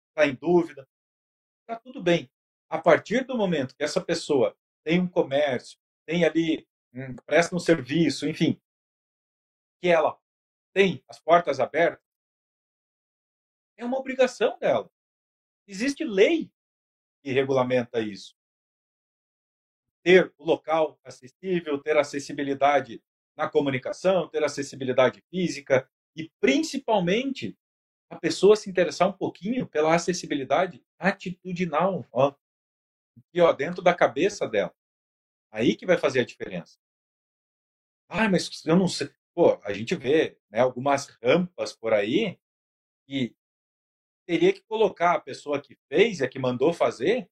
está 0.09 0.27
em 0.27 0.35
dúvida. 0.35 0.87
Está 1.61 1.79
tudo 1.79 2.01
bem. 2.01 2.29
A 2.69 2.77
partir 2.77 3.25
do 3.25 3.37
momento 3.37 3.75
que 3.75 3.83
essa 3.83 4.01
pessoa 4.01 4.55
tem 4.83 4.99
um 4.99 5.07
comércio, 5.07 5.79
tem 6.05 6.25
ali, 6.25 6.67
um, 6.93 7.15
presta 7.25 7.55
um 7.55 7.59
serviço, 7.59 8.27
enfim, 8.27 8.59
que 9.81 9.89
ela 9.89 10.19
tem 10.73 11.03
as 11.07 11.19
portas 11.19 11.59
abertas, 11.59 12.03
é 13.77 13.85
uma 13.85 13.97
obrigação 13.97 14.57
dela. 14.59 14.89
Existe 15.67 16.03
lei 16.03 16.51
que 17.23 17.31
regulamenta 17.31 17.99
isso. 17.99 18.35
Ter 20.03 20.33
o 20.37 20.43
local 20.43 20.99
acessível, 21.03 21.81
ter 21.81 21.97
acessibilidade 21.97 23.01
na 23.37 23.49
comunicação, 23.49 24.27
ter 24.27 24.43
acessibilidade 24.43 25.23
física 25.29 25.89
e, 26.15 26.29
principalmente, 26.39 27.57
a 28.09 28.17
pessoa 28.17 28.55
se 28.55 28.69
interessar 28.69 29.07
um 29.07 29.13
pouquinho 29.13 29.67
pela 29.67 29.95
acessibilidade 29.95 30.83
atitudinal, 30.99 32.05
ó, 32.11 32.35
aqui, 33.17 33.41
ó, 33.41 33.51
dentro 33.53 33.81
da 33.81 33.93
cabeça 33.93 34.47
dela. 34.47 34.73
Aí 35.51 35.75
que 35.75 35.85
vai 35.85 35.97
fazer 35.97 36.21
a 36.21 36.25
diferença. 36.25 36.77
Ah, 38.07 38.29
mas 38.29 38.63
eu 38.65 38.75
não 38.75 38.87
sei. 38.87 39.09
Pô, 39.35 39.59
a 39.63 39.73
gente 39.73 39.95
vê 39.95 40.37
né, 40.49 40.59
algumas 40.59 41.07
rampas 41.23 41.73
por 41.73 41.93
aí 41.93 42.39
que 43.07 43.35
teria 44.25 44.53
que 44.53 44.61
colocar 44.61 45.13
a 45.13 45.19
pessoa 45.19 45.61
que 45.61 45.75
fez 45.87 46.19
e 46.19 46.23
a 46.23 46.29
que 46.29 46.39
mandou 46.39 46.71
fazer 46.71 47.29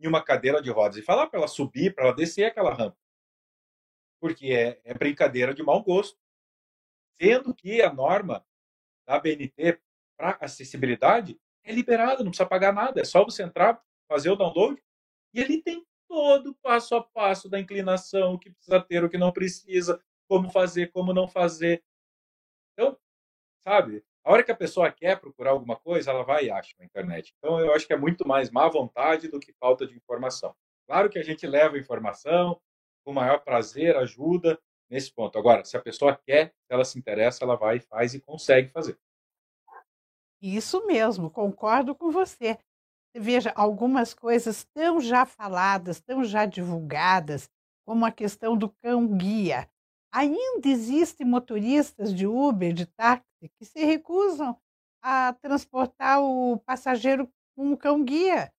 em 0.00 0.06
uma 0.06 0.22
cadeira 0.22 0.60
de 0.60 0.70
rodas 0.70 0.96
e 0.96 1.02
falar 1.02 1.28
para 1.28 1.38
ela 1.38 1.48
subir, 1.48 1.94
para 1.94 2.06
ela 2.06 2.14
descer 2.14 2.44
aquela 2.44 2.74
rampa. 2.74 2.98
Porque 4.20 4.46
é, 4.52 4.80
é 4.84 4.94
brincadeira 4.94 5.54
de 5.54 5.62
mau 5.62 5.82
gosto. 5.82 6.18
Sendo 7.20 7.54
que 7.54 7.82
a 7.82 7.92
norma 7.92 8.44
da 9.06 9.18
BNT 9.18 9.80
para 10.16 10.38
acessibilidade 10.40 11.40
é 11.64 11.72
liberada, 11.72 12.22
não 12.24 12.30
precisa 12.30 12.48
pagar 12.48 12.72
nada, 12.72 13.00
é 13.00 13.04
só 13.04 13.24
você 13.24 13.42
entrar, 13.42 13.82
fazer 14.08 14.30
o 14.30 14.36
download 14.36 14.80
e 15.32 15.40
ele 15.40 15.62
tem 15.62 15.86
todo 16.08 16.50
o 16.50 16.54
passo 16.54 16.96
a 16.96 17.02
passo 17.02 17.48
da 17.48 17.60
inclinação, 17.60 18.34
o 18.34 18.38
que 18.38 18.50
precisa 18.50 18.80
ter, 18.80 19.04
o 19.04 19.10
que 19.10 19.18
não 19.18 19.32
precisa, 19.32 20.02
como 20.28 20.50
fazer, 20.50 20.92
como 20.92 21.12
não 21.12 21.26
fazer. 21.26 21.82
Então, 22.72 22.96
sabe, 23.66 24.04
a 24.24 24.32
hora 24.32 24.44
que 24.44 24.52
a 24.52 24.56
pessoa 24.56 24.92
quer 24.92 25.18
procurar 25.18 25.50
alguma 25.50 25.76
coisa, 25.76 26.10
ela 26.10 26.22
vai 26.22 26.44
e 26.44 26.50
acha 26.50 26.74
na 26.78 26.84
internet. 26.84 27.34
Então, 27.38 27.58
eu 27.58 27.72
acho 27.72 27.86
que 27.86 27.92
é 27.92 27.96
muito 27.96 28.28
mais 28.28 28.50
má 28.50 28.68
vontade 28.68 29.28
do 29.28 29.40
que 29.40 29.52
falta 29.54 29.86
de 29.86 29.96
informação. 29.96 30.54
Claro 30.86 31.08
que 31.10 31.18
a 31.18 31.22
gente 31.22 31.46
leva 31.46 31.78
informação 31.78 32.60
com 33.04 33.12
maior 33.12 33.38
prazer, 33.40 33.96
ajuda 33.96 34.60
nesse 34.90 35.12
ponto. 35.12 35.38
Agora, 35.38 35.64
se 35.64 35.76
a 35.76 35.80
pessoa 35.80 36.14
quer, 36.14 36.48
se 36.48 36.72
ela 36.72 36.84
se 36.84 36.98
interessa, 36.98 37.44
ela 37.44 37.56
vai 37.56 37.76
e 37.76 37.80
faz 37.80 38.14
e 38.14 38.20
consegue 38.20 38.68
fazer. 38.68 38.98
Isso 40.40 40.86
mesmo, 40.86 41.30
concordo 41.30 41.94
com 41.94 42.10
você. 42.10 42.58
Veja, 43.16 43.52
algumas 43.56 44.14
coisas 44.14 44.64
tão 44.74 45.00
já 45.00 45.26
faladas, 45.26 46.00
tão 46.00 46.22
já 46.22 46.46
divulgadas, 46.46 47.50
como 47.84 48.04
a 48.04 48.12
questão 48.12 48.56
do 48.56 48.68
cão-guia. 48.68 49.68
Ainda 50.18 50.66
existem 50.68 51.24
motoristas 51.24 52.12
de 52.12 52.26
Uber, 52.26 52.72
de 52.72 52.86
táxi, 52.86 53.48
que 53.56 53.64
se 53.64 53.84
recusam 53.84 54.58
a 55.00 55.32
transportar 55.34 56.20
o 56.20 56.58
passageiro 56.66 57.30
com 57.54 57.72
o 57.72 57.76
cão-guia. 57.76 58.52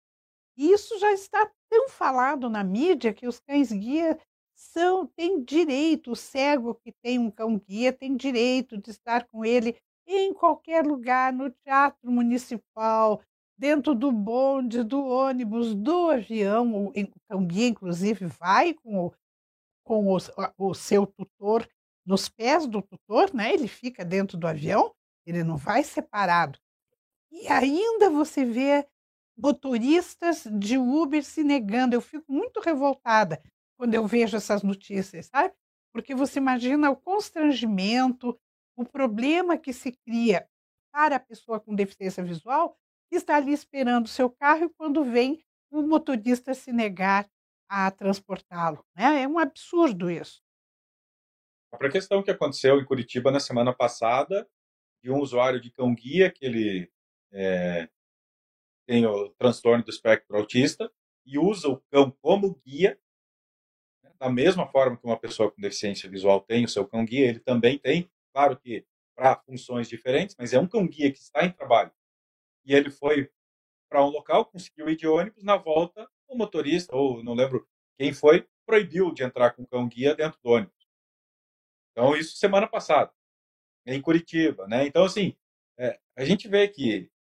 Isso 0.58 0.98
já 1.00 1.12
está 1.12 1.52
tão 1.70 1.90
falado 1.90 2.50
na 2.50 2.64
mídia 2.64 3.14
que 3.14 3.28
os 3.28 3.42
cães-guia 3.42 4.18
são 4.56 5.06
têm 5.06 5.44
direito, 5.44 6.12
o 6.12 6.16
cego 6.16 6.76
que 6.76 6.94
tem 7.04 7.20
um 7.20 7.30
cão-guia 7.30 7.92
tem 7.92 8.16
direito 8.16 8.78
de 8.78 8.92
estar 8.92 9.28
com 9.28 9.44
ele 9.44 9.76
em 10.08 10.34
qualquer 10.34 10.88
lugar, 10.88 11.34
no 11.34 11.50
teatro 11.50 12.10
municipal, 12.10 13.22
dentro 13.58 13.94
do 13.94 14.14
bonde, 14.14 14.82
do 14.82 15.06
ônibus, 15.06 15.76
do 15.76 16.10
avião. 16.10 16.86
O 16.86 16.94
cão-guia, 17.28 17.68
inclusive, 17.68 18.28
vai 18.28 18.74
com 18.74 19.08
o 19.08 19.14
com 19.90 20.06
o, 20.06 20.18
o 20.56 20.76
seu 20.76 21.08
tutor 21.08 21.68
nos 22.06 22.30
pés 22.30 22.68
do 22.68 22.80
tutor, 22.80 23.34
né? 23.34 23.52
Ele 23.52 23.68
fica 23.68 24.06
dentro 24.06 24.38
do 24.38 24.46
avião, 24.46 24.94
ele 25.26 25.44
não 25.44 25.58
vai 25.58 25.84
separado. 25.84 26.60
E 27.32 27.48
ainda 27.48 28.08
você 28.08 28.46
vê 28.46 28.88
motoristas 29.36 30.44
de 30.46 30.78
Uber 30.78 31.24
se 31.24 31.44
negando. 31.44 31.96
Eu 31.96 32.02
fico 32.02 32.32
muito 32.32 32.60
revoltada 32.60 33.42
quando 33.80 33.96
eu 33.96 34.06
vejo 34.06 34.38
essas 34.38 34.62
notícias, 34.62 35.26
sabe? 35.26 35.56
Porque 35.92 36.14
você 36.14 36.38
imagina 36.38 36.92
o 36.92 36.96
constrangimento, 36.96 38.40
o 38.76 38.86
problema 38.86 39.58
que 39.58 39.74
se 39.74 39.92
cria 39.92 40.48
para 40.94 41.16
a 41.16 41.20
pessoa 41.20 41.60
com 41.60 41.74
deficiência 41.74 42.24
visual 42.24 42.78
que 43.10 43.16
está 43.16 43.38
ali 43.38 43.54
esperando 43.54 44.06
o 44.06 44.10
seu 44.10 44.30
carro 44.30 44.66
e 44.66 44.70
quando 44.70 45.04
vem 45.04 45.44
o 45.72 45.82
motorista 45.82 46.54
se 46.54 46.72
negar 46.72 47.28
a 47.70 47.92
transportá-lo. 47.92 48.84
Né? 48.96 49.24
É 49.24 49.28
um 49.28 49.38
absurdo 49.38 50.10
isso. 50.10 50.42
A 51.72 51.90
questão 51.90 52.24
que 52.24 52.32
aconteceu 52.32 52.80
em 52.80 52.86
Curitiba 52.86 53.32
na 53.32 53.40
semana 53.40 53.72
passada, 53.72 54.50
de 55.04 55.12
um 55.12 55.20
usuário 55.20 55.62
de 55.62 55.72
cão-guia 55.72 56.32
que 56.32 56.44
ele 56.44 56.92
é, 57.32 57.88
tem 58.88 59.06
o 59.06 59.30
transtorno 59.38 59.84
do 59.84 59.92
espectro 59.92 60.36
autista 60.36 60.92
e 61.26 61.38
usa 61.38 61.70
o 61.70 61.80
cão 61.92 62.10
como 62.22 62.60
guia, 62.66 63.00
né? 64.04 64.12
da 64.20 64.30
mesma 64.30 64.68
forma 64.68 64.98
que 64.98 65.06
uma 65.06 65.18
pessoa 65.18 65.52
com 65.52 65.62
deficiência 65.62 66.10
visual 66.10 66.42
tem 66.42 66.66
o 66.66 66.70
seu 66.70 66.88
cão-guia, 66.88 67.30
ele 67.30 67.40
também 67.40 67.78
tem, 67.78 68.12
claro 68.34 68.58
que 68.58 68.86
para 69.16 69.36
funções 69.36 69.88
diferentes, 69.88 70.36
mas 70.40 70.54
é 70.54 70.60
um 70.60 70.68
cão-guia 70.68 71.12
que 71.12 71.20
está 71.20 71.46
em 71.46 71.52
trabalho. 71.52 71.92
E 72.66 72.74
ele 72.74 72.90
foi 72.90 73.30
para 73.90 74.04
um 74.04 74.10
local, 74.10 74.46
conseguiu 74.46 74.90
ir 74.90 74.96
de 74.96 75.08
ônibus, 75.08 75.44
na 75.44 75.58
volta 75.58 76.10
o 76.30 76.38
motorista, 76.38 76.96
ou 76.96 77.24
não 77.24 77.34
lembro 77.34 77.68
quem 77.98 78.14
foi, 78.14 78.48
proibiu 78.66 79.14
de 79.14 79.24
entrar 79.24 79.52
com 79.52 79.66
cão 79.66 79.88
guia 79.88 80.16
dentro 80.16 80.40
do 80.42 80.50
ônibus. 80.52 80.88
Então, 81.92 82.16
isso 82.16 82.38
semana 82.38 82.68
passada, 82.68 83.12
em 83.86 84.02
Curitiba. 84.02 84.68
Né? 84.68 84.86
Então, 84.86 85.04
assim, 85.04 85.36
é, 85.78 86.00
a 86.16 86.24
gente 86.24 86.48
vê 86.48 86.68
que 86.68 87.12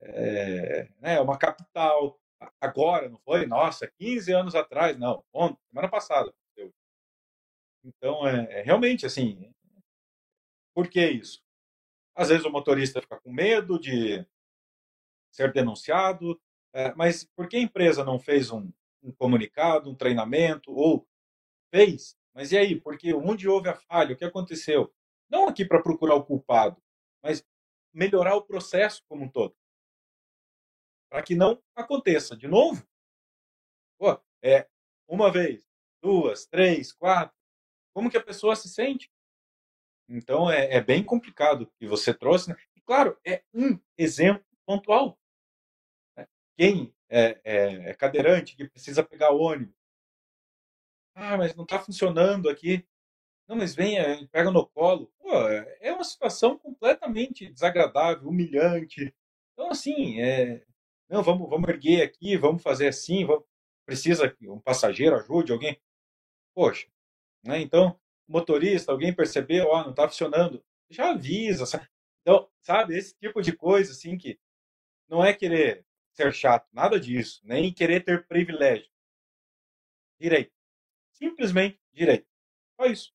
é 0.00 0.88
né, 1.00 1.20
uma 1.20 1.36
capital, 1.36 2.20
agora, 2.60 3.08
não 3.08 3.18
foi? 3.18 3.46
Nossa, 3.46 3.88
15 3.98 4.32
anos 4.32 4.54
atrás, 4.54 4.96
não, 4.98 5.24
ontem, 5.32 5.58
semana 5.68 5.88
passada. 5.88 6.32
Então, 7.84 8.26
é, 8.26 8.60
é 8.60 8.62
realmente 8.62 9.06
assim, 9.06 9.52
por 10.74 10.88
que 10.88 11.04
isso? 11.04 11.42
Às 12.14 12.28
vezes 12.28 12.44
o 12.44 12.50
motorista 12.50 13.00
fica 13.00 13.18
com 13.18 13.32
medo 13.32 13.78
de 13.78 14.26
ser 15.32 15.52
denunciado, 15.52 16.40
é, 16.72 16.94
mas 16.94 17.24
por 17.24 17.48
que 17.48 17.56
a 17.56 17.60
empresa 17.60 18.04
não 18.04 18.18
fez 18.18 18.50
um, 18.50 18.70
um, 19.02 19.12
comunicado, 19.12 19.90
um 19.90 19.94
treinamento, 19.94 20.72
ou 20.72 21.06
fez? 21.70 22.16
Mas 22.34 22.52
e 22.52 22.58
aí? 22.58 22.80
Porque 22.80 23.12
onde 23.14 23.48
houve 23.48 23.68
a 23.68 23.74
falha? 23.74 24.14
O 24.14 24.16
que 24.16 24.24
aconteceu? 24.24 24.92
Não 25.28 25.48
aqui 25.48 25.64
para 25.64 25.82
procurar 25.82 26.14
o 26.14 26.24
culpado, 26.24 26.80
mas 27.22 27.44
melhorar 27.92 28.36
o 28.36 28.42
processo 28.42 29.02
como 29.08 29.24
um 29.24 29.28
todo. 29.28 29.56
Para 31.10 31.22
que 31.22 31.34
não 31.34 31.62
aconteça 31.74 32.36
de 32.36 32.46
novo. 32.46 32.86
Pô, 33.98 34.20
é 34.42 34.68
uma 35.08 35.32
vez, 35.32 35.66
duas, 36.02 36.46
três, 36.46 36.92
quatro. 36.92 37.36
Como 37.94 38.10
que 38.10 38.16
a 38.16 38.22
pessoa 38.22 38.54
se 38.54 38.68
sente? 38.68 39.10
Então 40.08 40.50
é, 40.50 40.76
é 40.76 40.80
bem 40.80 41.02
complicado 41.02 41.70
que 41.78 41.86
você 41.86 42.14
trouxe. 42.14 42.50
Né? 42.50 42.56
E 42.76 42.80
claro, 42.80 43.18
é 43.26 43.42
um 43.52 43.78
exemplo 43.96 44.44
pontual 44.64 45.18
quem 46.58 46.92
é, 47.08 47.40
é, 47.44 47.90
é 47.90 47.94
cadeirante, 47.94 48.56
que 48.56 48.68
precisa 48.68 49.04
pegar 49.04 49.30
ônibus. 49.30 49.74
Ah, 51.14 51.36
mas 51.36 51.54
não 51.54 51.62
está 51.62 51.78
funcionando 51.78 52.48
aqui. 52.48 52.84
Não, 53.46 53.56
mas 53.56 53.74
venha, 53.74 54.28
pega 54.30 54.50
no 54.50 54.66
colo. 54.66 55.10
Pô, 55.18 55.32
é 55.80 55.92
uma 55.92 56.04
situação 56.04 56.58
completamente 56.58 57.50
desagradável, 57.50 58.28
humilhante. 58.28 59.14
Então, 59.52 59.70
assim, 59.70 60.20
é... 60.20 60.64
não, 61.08 61.22
vamos, 61.22 61.48
vamos 61.48 61.68
erguer 61.68 62.02
aqui, 62.02 62.36
vamos 62.36 62.62
fazer 62.62 62.88
assim, 62.88 63.24
vamos... 63.24 63.44
precisa 63.86 64.28
que 64.28 64.48
um 64.48 64.60
passageiro 64.60 65.16
ajude 65.16 65.52
alguém. 65.52 65.80
Poxa, 66.54 66.88
né? 67.44 67.60
Então, 67.60 67.98
motorista, 68.28 68.92
alguém 68.92 69.14
percebeu, 69.14 69.68
ó, 69.68 69.82
não 69.84 69.90
está 69.90 70.08
funcionando, 70.08 70.62
já 70.90 71.10
avisa. 71.12 71.66
Sabe? 71.66 71.88
Então, 72.22 72.48
sabe, 72.60 72.96
esse 72.98 73.14
tipo 73.16 73.40
de 73.40 73.52
coisa, 73.52 73.92
assim, 73.92 74.18
que 74.18 74.38
não 75.08 75.24
é 75.24 75.32
querer 75.32 75.86
ser 76.18 76.34
chato, 76.34 76.68
nada 76.72 76.98
disso, 76.98 77.40
nem 77.44 77.72
querer 77.72 78.04
ter 78.04 78.26
privilégio. 78.26 78.90
Direito. 80.20 80.52
Simplesmente 81.12 81.80
direito. 81.92 82.26
Só 82.76 82.86
isso. 82.86 83.12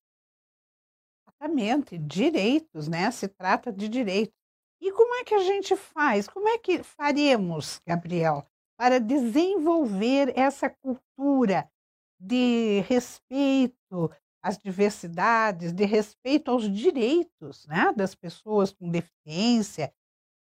Exatamente, 1.28 1.98
direitos, 1.98 2.88
né? 2.88 3.10
Se 3.10 3.28
trata 3.28 3.70
de 3.70 3.88
direitos. 3.88 4.34
E 4.80 4.90
como 4.92 5.14
é 5.16 5.24
que 5.24 5.34
a 5.34 5.40
gente 5.40 5.76
faz? 5.76 6.26
Como 6.26 6.48
é 6.48 6.58
que 6.58 6.82
faremos, 6.82 7.80
Gabriel, 7.86 8.46
para 8.76 8.98
desenvolver 8.98 10.32
essa 10.36 10.70
cultura 10.70 11.70
de 12.18 12.80
respeito 12.88 14.10
às 14.42 14.56
diversidades, 14.56 15.72
de 15.72 15.84
respeito 15.84 16.50
aos 16.50 16.70
direitos 16.70 17.66
né, 17.66 17.92
das 17.94 18.14
pessoas 18.14 18.72
com 18.72 18.90
deficiência? 18.90 19.92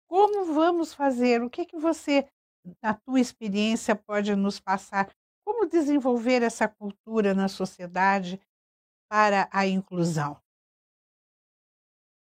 Como 0.09 0.55
vamos 0.55 0.95
fazer? 0.95 1.43
O 1.43 1.51
que, 1.51 1.67
que 1.67 1.77
você 1.77 2.29
da 2.83 2.95
tua 2.95 3.21
experiência, 3.21 3.95
pode 3.95 4.35
nos 4.35 4.61
passar 4.61 5.11
como 5.45 5.69
desenvolver 5.69 6.43
essa 6.43 6.69
cultura 6.69 7.35
na 7.35 7.49
sociedade 7.49 8.41
para 9.09 9.49
a 9.53 9.67
inclusão? 9.67 10.41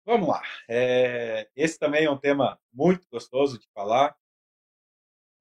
Vamos 0.06 0.28
lá. 0.28 0.42
É, 0.68 1.50
esse 1.56 1.78
também 1.78 2.06
é 2.06 2.12
um 2.12 2.18
tema 2.18 2.60
muito 2.74 3.08
gostoso 3.10 3.60
de 3.60 3.68
falar. 3.74 4.18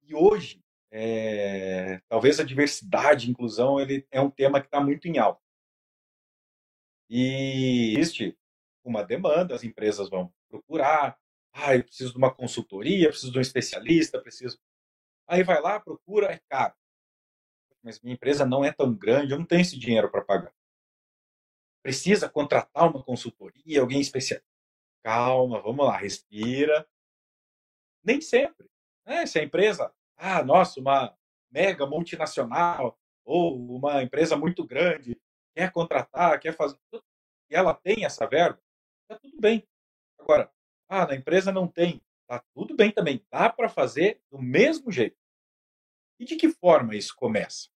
E 0.02 0.14
hoje, 0.14 0.62
é, 0.90 2.00
talvez 2.08 2.40
a 2.40 2.44
diversidade 2.44 3.26
e 3.26 3.30
inclusão 3.30 3.80
ele 3.80 4.06
é 4.10 4.20
um 4.20 4.30
tema 4.30 4.60
que 4.60 4.66
está 4.66 4.80
muito 4.80 5.06
em 5.06 5.18
alta. 5.18 5.40
E 7.08 7.94
existe 7.96 8.36
uma 8.84 9.02
demanda, 9.02 9.54
as 9.54 9.64
empresas 9.64 10.08
vão 10.08 10.32
procurar, 10.48 11.18
Ah, 11.52 11.74
eu 11.74 11.84
preciso 11.84 12.12
de 12.12 12.18
uma 12.18 12.32
consultoria, 12.32 13.08
preciso 13.08 13.32
de 13.32 13.38
um 13.38 13.40
especialista, 13.40 14.20
preciso. 14.20 14.58
Aí 15.30 15.44
vai 15.44 15.60
lá, 15.62 15.78
procura, 15.78 16.32
é 16.32 16.40
caro. 16.48 16.74
Mas 17.84 18.00
minha 18.00 18.14
empresa 18.14 18.44
não 18.44 18.64
é 18.64 18.72
tão 18.72 18.92
grande, 18.92 19.32
eu 19.32 19.38
não 19.38 19.46
tenho 19.46 19.60
esse 19.60 19.78
dinheiro 19.78 20.10
para 20.10 20.24
pagar. 20.24 20.52
Precisa 21.84 22.28
contratar 22.28 22.90
uma 22.90 23.00
consultoria, 23.00 23.80
alguém 23.80 24.00
especial. 24.00 24.40
Calma, 25.04 25.62
vamos 25.62 25.86
lá, 25.86 25.96
respira. 25.96 26.84
Nem 28.02 28.20
sempre. 28.20 28.68
Né? 29.06 29.24
Se 29.24 29.38
a 29.38 29.44
empresa, 29.44 29.94
ah, 30.16 30.42
nossa, 30.42 30.80
uma 30.80 31.16
mega 31.48 31.86
multinacional 31.86 32.98
ou 33.24 33.56
uma 33.76 34.02
empresa 34.02 34.36
muito 34.36 34.66
grande 34.66 35.16
quer 35.54 35.70
contratar, 35.70 36.40
quer 36.40 36.56
fazer, 36.56 36.76
e 37.48 37.54
ela 37.54 37.72
tem 37.72 38.04
essa 38.04 38.26
verba, 38.26 38.60
tá 39.06 39.16
tudo 39.16 39.40
bem. 39.40 39.64
Agora, 40.18 40.52
ah, 40.88 41.06
na 41.06 41.14
empresa 41.14 41.52
não 41.52 41.68
tem, 41.68 42.02
tá 42.26 42.42
tudo 42.52 42.74
bem 42.74 42.90
também, 42.90 43.24
dá 43.30 43.48
para 43.48 43.68
fazer 43.68 44.20
do 44.28 44.42
mesmo 44.42 44.90
jeito. 44.90 45.19
E 46.20 46.24
de 46.26 46.36
que 46.36 46.50
forma 46.50 46.94
isso 46.94 47.16
começa? 47.16 47.70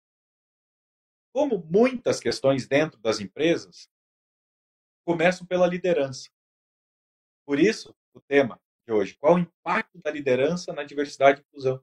Como 1.33 1.65
muitas 1.65 2.21
questões 2.21 2.69
dentro 2.69 3.01
das 3.01 3.19
empresas 3.19 3.91
começam 5.03 5.47
pela 5.47 5.67
liderança. 5.67 6.31
Por 7.47 7.59
isso, 7.59 7.97
o 8.13 8.21
tema 8.21 8.61
de 8.87 8.93
hoje, 8.93 9.17
qual 9.17 9.37
o 9.37 9.39
impacto 9.39 9.99
da 9.99 10.11
liderança 10.11 10.75
na 10.75 10.85
diversidade 10.85 11.41
e 11.41 11.43
inclusão? 11.43 11.83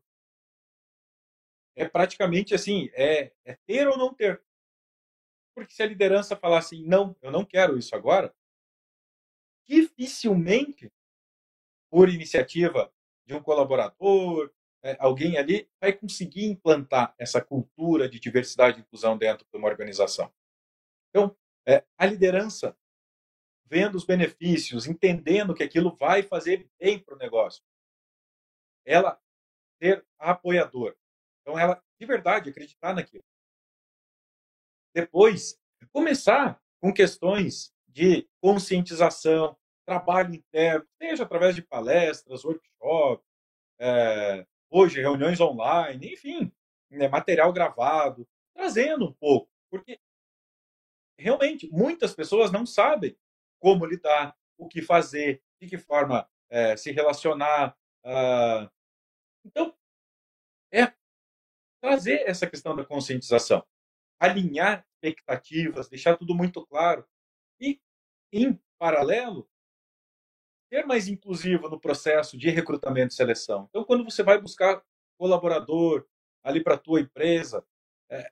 É 1.76 1.90
praticamente 1.90 2.54
assim, 2.54 2.92
é, 2.94 3.34
é 3.44 3.56
ter 3.66 3.88
ou 3.88 3.98
não 3.98 4.14
ter. 4.14 4.44
Porque 5.56 5.74
se 5.74 5.82
a 5.82 5.88
liderança 5.88 6.36
falar 6.36 6.60
assim, 6.60 6.86
não, 6.86 7.18
eu 7.24 7.32
não 7.32 7.44
quero 7.44 7.78
isso 7.78 7.96
agora, 7.96 8.36
dificilmente, 9.68 10.92
por 11.90 12.08
iniciativa 12.08 12.94
de 13.26 13.34
um 13.34 13.42
colaborador, 13.42 14.54
é, 14.84 14.98
alguém 15.00 15.38
ali 15.38 15.70
vai 15.80 15.94
conseguir 15.94 16.46
implantar 16.46 17.14
essa 17.18 17.42
cultura 17.42 18.10
de 18.10 18.20
diversidade 18.20 18.80
e 18.80 18.82
inclusão 18.82 19.18
dentro 19.18 19.46
de 19.52 19.58
uma 19.58 19.68
organização. 19.68 20.34
Então, 21.10 21.36
é, 21.68 21.86
a 21.98 22.06
liderança, 22.06 22.76
vendo 23.66 23.96
os 23.96 24.06
benefícios, 24.06 24.88
entendendo 24.88 25.54
que 25.54 25.64
aquilo 25.64 25.96
vai 25.96 26.24
fazer 26.24 26.68
bem 26.80 27.00
para 27.00 27.16
o 27.16 27.18
negócio, 27.18 27.64
ela 28.86 29.22
ser 29.82 30.06
apoiador. 30.18 30.96
Então, 31.42 31.58
ela 31.58 31.82
de 32.00 32.06
verdade 32.06 32.50
acreditar 32.50 32.94
naquilo. 32.94 33.24
Depois, 34.94 35.60
começar 35.92 36.62
com 36.80 36.94
questões 36.94 37.74
de 37.88 38.28
conscientização, 38.42 39.58
trabalho 39.86 40.34
interno, 40.34 40.88
seja 40.98 41.24
através 41.24 41.56
de 41.56 41.62
palestras, 41.62 42.44
workshops, 42.44 43.26
é, 43.80 44.46
hoje 44.72 45.02
reuniões 45.02 45.40
online, 45.42 46.14
enfim, 46.14 46.52
né, 46.90 47.08
material 47.10 47.52
gravado, 47.52 48.28
trazendo 48.56 49.10
um 49.10 49.14
pouco, 49.14 49.52
porque 49.70 50.00
realmente 51.20 51.70
muitas 51.70 52.16
pessoas 52.16 52.52
não 52.52 52.66
sabem 52.66 53.16
como 53.60 53.86
lidar, 53.86 54.36
o 54.58 54.68
que 54.68 54.82
fazer, 54.82 55.44
de 55.60 55.68
que 55.68 55.78
forma 55.78 56.28
é, 56.50 56.76
se 56.78 56.92
relacionar. 56.92 57.76
Uh, 58.04 58.70
então, 59.46 59.76
é 60.72 60.94
trazer 61.82 62.28
essa 62.28 62.48
questão 62.48 62.76
da 62.76 62.86
conscientização, 62.86 63.66
alinhar 64.20 64.86
expectativas, 64.96 65.90
deixar 65.90 66.18
tudo 66.18 66.36
muito 66.36 66.66
claro 66.66 67.08
e, 67.60 67.82
em 68.32 68.60
paralelo, 68.80 69.50
ser 70.72 70.86
mais 70.86 71.10
inclusivo 71.10 71.68
no 71.68 71.78
processo 71.78 72.38
de 72.38 72.50
recrutamento 72.50 73.12
e 73.12 73.16
seleção. 73.16 73.68
Então, 73.70 73.84
quando 73.84 74.06
você 74.06 74.24
vai 74.24 74.40
buscar 74.40 74.82
colaborador 75.18 76.08
ali 76.42 76.64
para 76.64 76.76
a 76.76 76.78
tua 76.78 77.02
empresa, 77.02 77.66
é, 78.10 78.32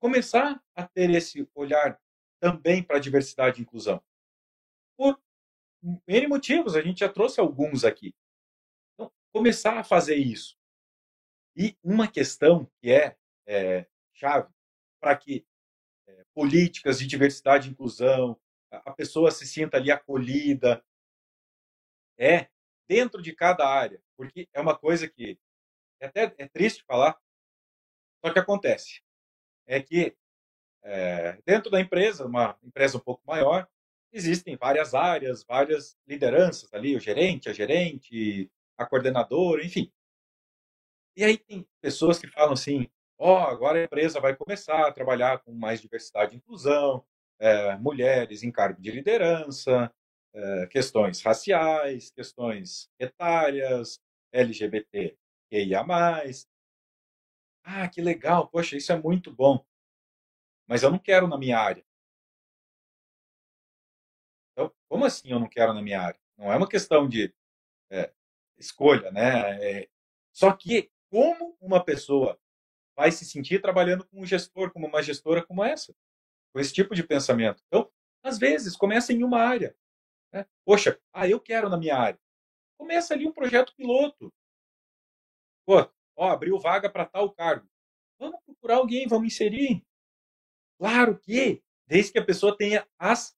começar 0.00 0.62
a 0.76 0.86
ter 0.86 1.10
esse 1.10 1.48
olhar 1.52 2.00
também 2.40 2.80
para 2.80 2.98
a 2.98 3.00
diversidade 3.00 3.58
e 3.58 3.62
inclusão. 3.62 4.00
Por 4.96 5.20
N 6.06 6.26
motivos, 6.28 6.76
a 6.76 6.80
gente 6.80 7.00
já 7.00 7.08
trouxe 7.08 7.40
alguns 7.40 7.84
aqui. 7.84 8.14
Então, 8.94 9.12
começar 9.32 9.76
a 9.76 9.84
fazer 9.84 10.16
isso. 10.16 10.56
E 11.56 11.76
uma 11.82 12.06
questão 12.06 12.70
que 12.80 12.92
é, 12.92 13.16
é 13.46 13.86
chave 14.12 14.48
para 15.00 15.16
que 15.16 15.44
é, 16.06 16.24
políticas 16.32 17.00
de 17.00 17.06
diversidade 17.06 17.68
e 17.68 17.72
inclusão, 17.72 18.40
a, 18.70 18.92
pessoa 18.92 19.30
se 19.30 19.46
sinta 19.46 19.76
ali 19.76 19.90
acolhida, 19.90 20.84
é 22.18 22.48
dentro 22.88 23.22
de 23.22 23.34
cada 23.34 23.66
área, 23.66 24.00
porque 24.16 24.48
é 24.52 24.60
uma 24.60 24.76
coisa 24.76 25.08
que 25.08 25.38
é 26.00 26.06
até 26.06 26.34
é 26.38 26.48
triste 26.48 26.84
falar, 26.86 27.18
só 28.24 28.32
que 28.32 28.38
acontece. 28.38 29.02
É 29.66 29.80
que 29.80 30.16
é, 30.82 31.38
dentro 31.46 31.70
da 31.70 31.80
empresa, 31.80 32.26
uma 32.26 32.58
empresa 32.62 32.98
um 32.98 33.00
pouco 33.00 33.22
maior, 33.26 33.66
existem 34.12 34.56
várias 34.56 34.94
áreas, 34.94 35.42
várias 35.42 35.96
lideranças 36.06 36.72
ali, 36.72 36.94
o 36.94 37.00
gerente, 37.00 37.48
a 37.48 37.52
gerente, 37.52 38.50
a 38.76 38.86
coordenadora, 38.86 39.64
enfim. 39.64 39.90
E 41.16 41.24
aí 41.24 41.38
tem 41.38 41.66
pessoas 41.80 42.18
que 42.18 42.28
falam 42.28 42.52
assim, 42.52 42.88
ó, 43.18 43.34
oh, 43.34 43.48
agora 43.48 43.78
a 43.80 43.84
empresa 43.84 44.20
vai 44.20 44.36
começar 44.36 44.86
a 44.86 44.92
trabalhar 44.92 45.38
com 45.38 45.52
mais 45.52 45.80
diversidade 45.80 46.34
e 46.34 46.38
inclusão, 46.38 47.04
é, 47.38 47.76
mulheres 47.76 48.42
em 48.42 48.50
cargo 48.52 48.80
de 48.80 48.90
liderança, 48.90 49.92
é, 50.34 50.66
questões 50.66 51.22
raciais, 51.22 52.10
questões 52.10 52.90
etárias, 52.98 54.00
LGBT, 54.32 55.16
mais. 55.86 56.48
Ah, 57.62 57.88
que 57.88 58.00
legal, 58.02 58.48
poxa, 58.48 58.76
isso 58.76 58.92
é 58.92 59.00
muito 59.00 59.32
bom. 59.32 59.64
Mas 60.66 60.82
eu 60.82 60.90
não 60.90 60.98
quero 60.98 61.28
na 61.28 61.38
minha 61.38 61.58
área. 61.58 61.84
Então, 64.52 64.72
como 64.88 65.04
assim 65.04 65.30
eu 65.30 65.38
não 65.38 65.48
quero 65.48 65.72
na 65.72 65.82
minha 65.82 66.00
área? 66.00 66.20
Não 66.36 66.52
é 66.52 66.56
uma 66.56 66.68
questão 66.68 67.08
de 67.08 67.32
é, 67.90 68.12
escolha, 68.58 69.10
né? 69.12 69.82
É, 69.82 69.88
só 70.32 70.52
que 70.52 70.90
como 71.10 71.56
uma 71.60 71.84
pessoa 71.84 72.38
vai 72.96 73.12
se 73.12 73.24
sentir 73.24 73.60
trabalhando 73.60 74.06
com 74.06 74.20
um 74.20 74.26
gestor, 74.26 74.72
como 74.72 74.86
uma 74.86 75.02
gestora 75.02 75.44
como 75.44 75.64
essa, 75.64 75.94
com 76.52 76.60
esse 76.60 76.72
tipo 76.72 76.94
de 76.94 77.04
pensamento? 77.04 77.62
Então, 77.68 77.90
às 78.22 78.38
vezes, 78.38 78.76
começa 78.76 79.12
em 79.12 79.22
uma 79.22 79.38
área. 79.40 79.76
Né? 80.34 80.44
Poxa, 80.64 81.00
ah, 81.12 81.28
eu 81.28 81.40
quero 81.40 81.68
na 81.68 81.78
minha 81.78 81.96
área. 81.96 82.20
Começa 82.76 83.14
ali 83.14 83.24
um 83.24 83.32
projeto 83.32 83.72
piloto. 83.76 84.34
Pô, 85.64 85.88
ó, 86.16 86.30
abriu 86.30 86.58
vaga 86.58 86.90
para 86.90 87.06
tal 87.06 87.32
cargo. 87.32 87.70
Vamos 88.18 88.40
procurar 88.44 88.78
alguém, 88.78 89.06
vamos 89.06 89.32
inserir. 89.32 89.86
Claro 90.76 91.16
que, 91.20 91.62
desde 91.86 92.12
que 92.12 92.18
a 92.18 92.24
pessoa 92.24 92.56
tenha 92.56 92.84
as 92.98 93.36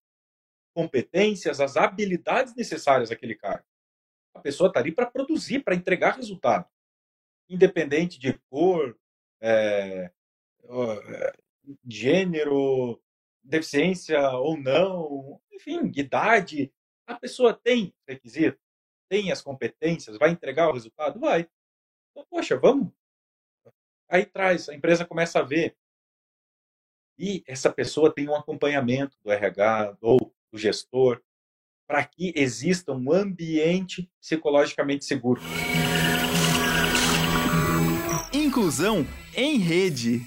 competências, 0.74 1.60
as 1.60 1.76
habilidades 1.76 2.54
necessárias 2.54 3.10
àquele 3.10 3.34
cargo. 3.34 3.66
A 4.34 4.40
pessoa 4.40 4.68
está 4.68 4.80
ali 4.80 4.90
para 4.90 5.10
produzir, 5.10 5.62
para 5.62 5.74
entregar 5.74 6.16
resultado. 6.16 6.66
Independente 7.48 8.18
de 8.18 8.38
cor, 8.50 8.98
é, 9.40 10.10
gênero, 11.86 13.02
deficiência 13.42 14.30
ou 14.30 14.56
não, 14.56 15.40
enfim, 15.52 15.90
idade, 15.94 16.72
a 17.06 17.14
pessoa 17.14 17.54
tem 17.54 17.94
requisito, 18.06 18.58
tem 19.08 19.30
as 19.30 19.40
competências, 19.40 20.18
vai 20.18 20.30
entregar 20.30 20.68
o 20.68 20.72
resultado? 20.72 21.20
Vai. 21.20 21.48
Então, 22.10 22.26
poxa, 22.28 22.56
vamos. 22.56 22.92
Aí 24.08 24.24
traz, 24.24 24.68
a 24.68 24.74
empresa 24.74 25.04
começa 25.04 25.38
a 25.38 25.42
ver. 25.42 25.76
E 27.18 27.42
essa 27.46 27.72
pessoa 27.72 28.12
tem 28.12 28.28
um 28.28 28.34
acompanhamento 28.34 29.16
do 29.24 29.30
RH 29.30 29.96
ou 30.00 30.34
do 30.52 30.58
gestor 30.58 31.22
para 31.86 32.04
que 32.04 32.32
exista 32.36 32.92
um 32.92 33.12
ambiente 33.12 34.10
psicologicamente 34.20 35.04
seguro. 35.04 35.40
Inclusão 38.32 39.06
em 39.34 39.56
rede. 39.58 40.26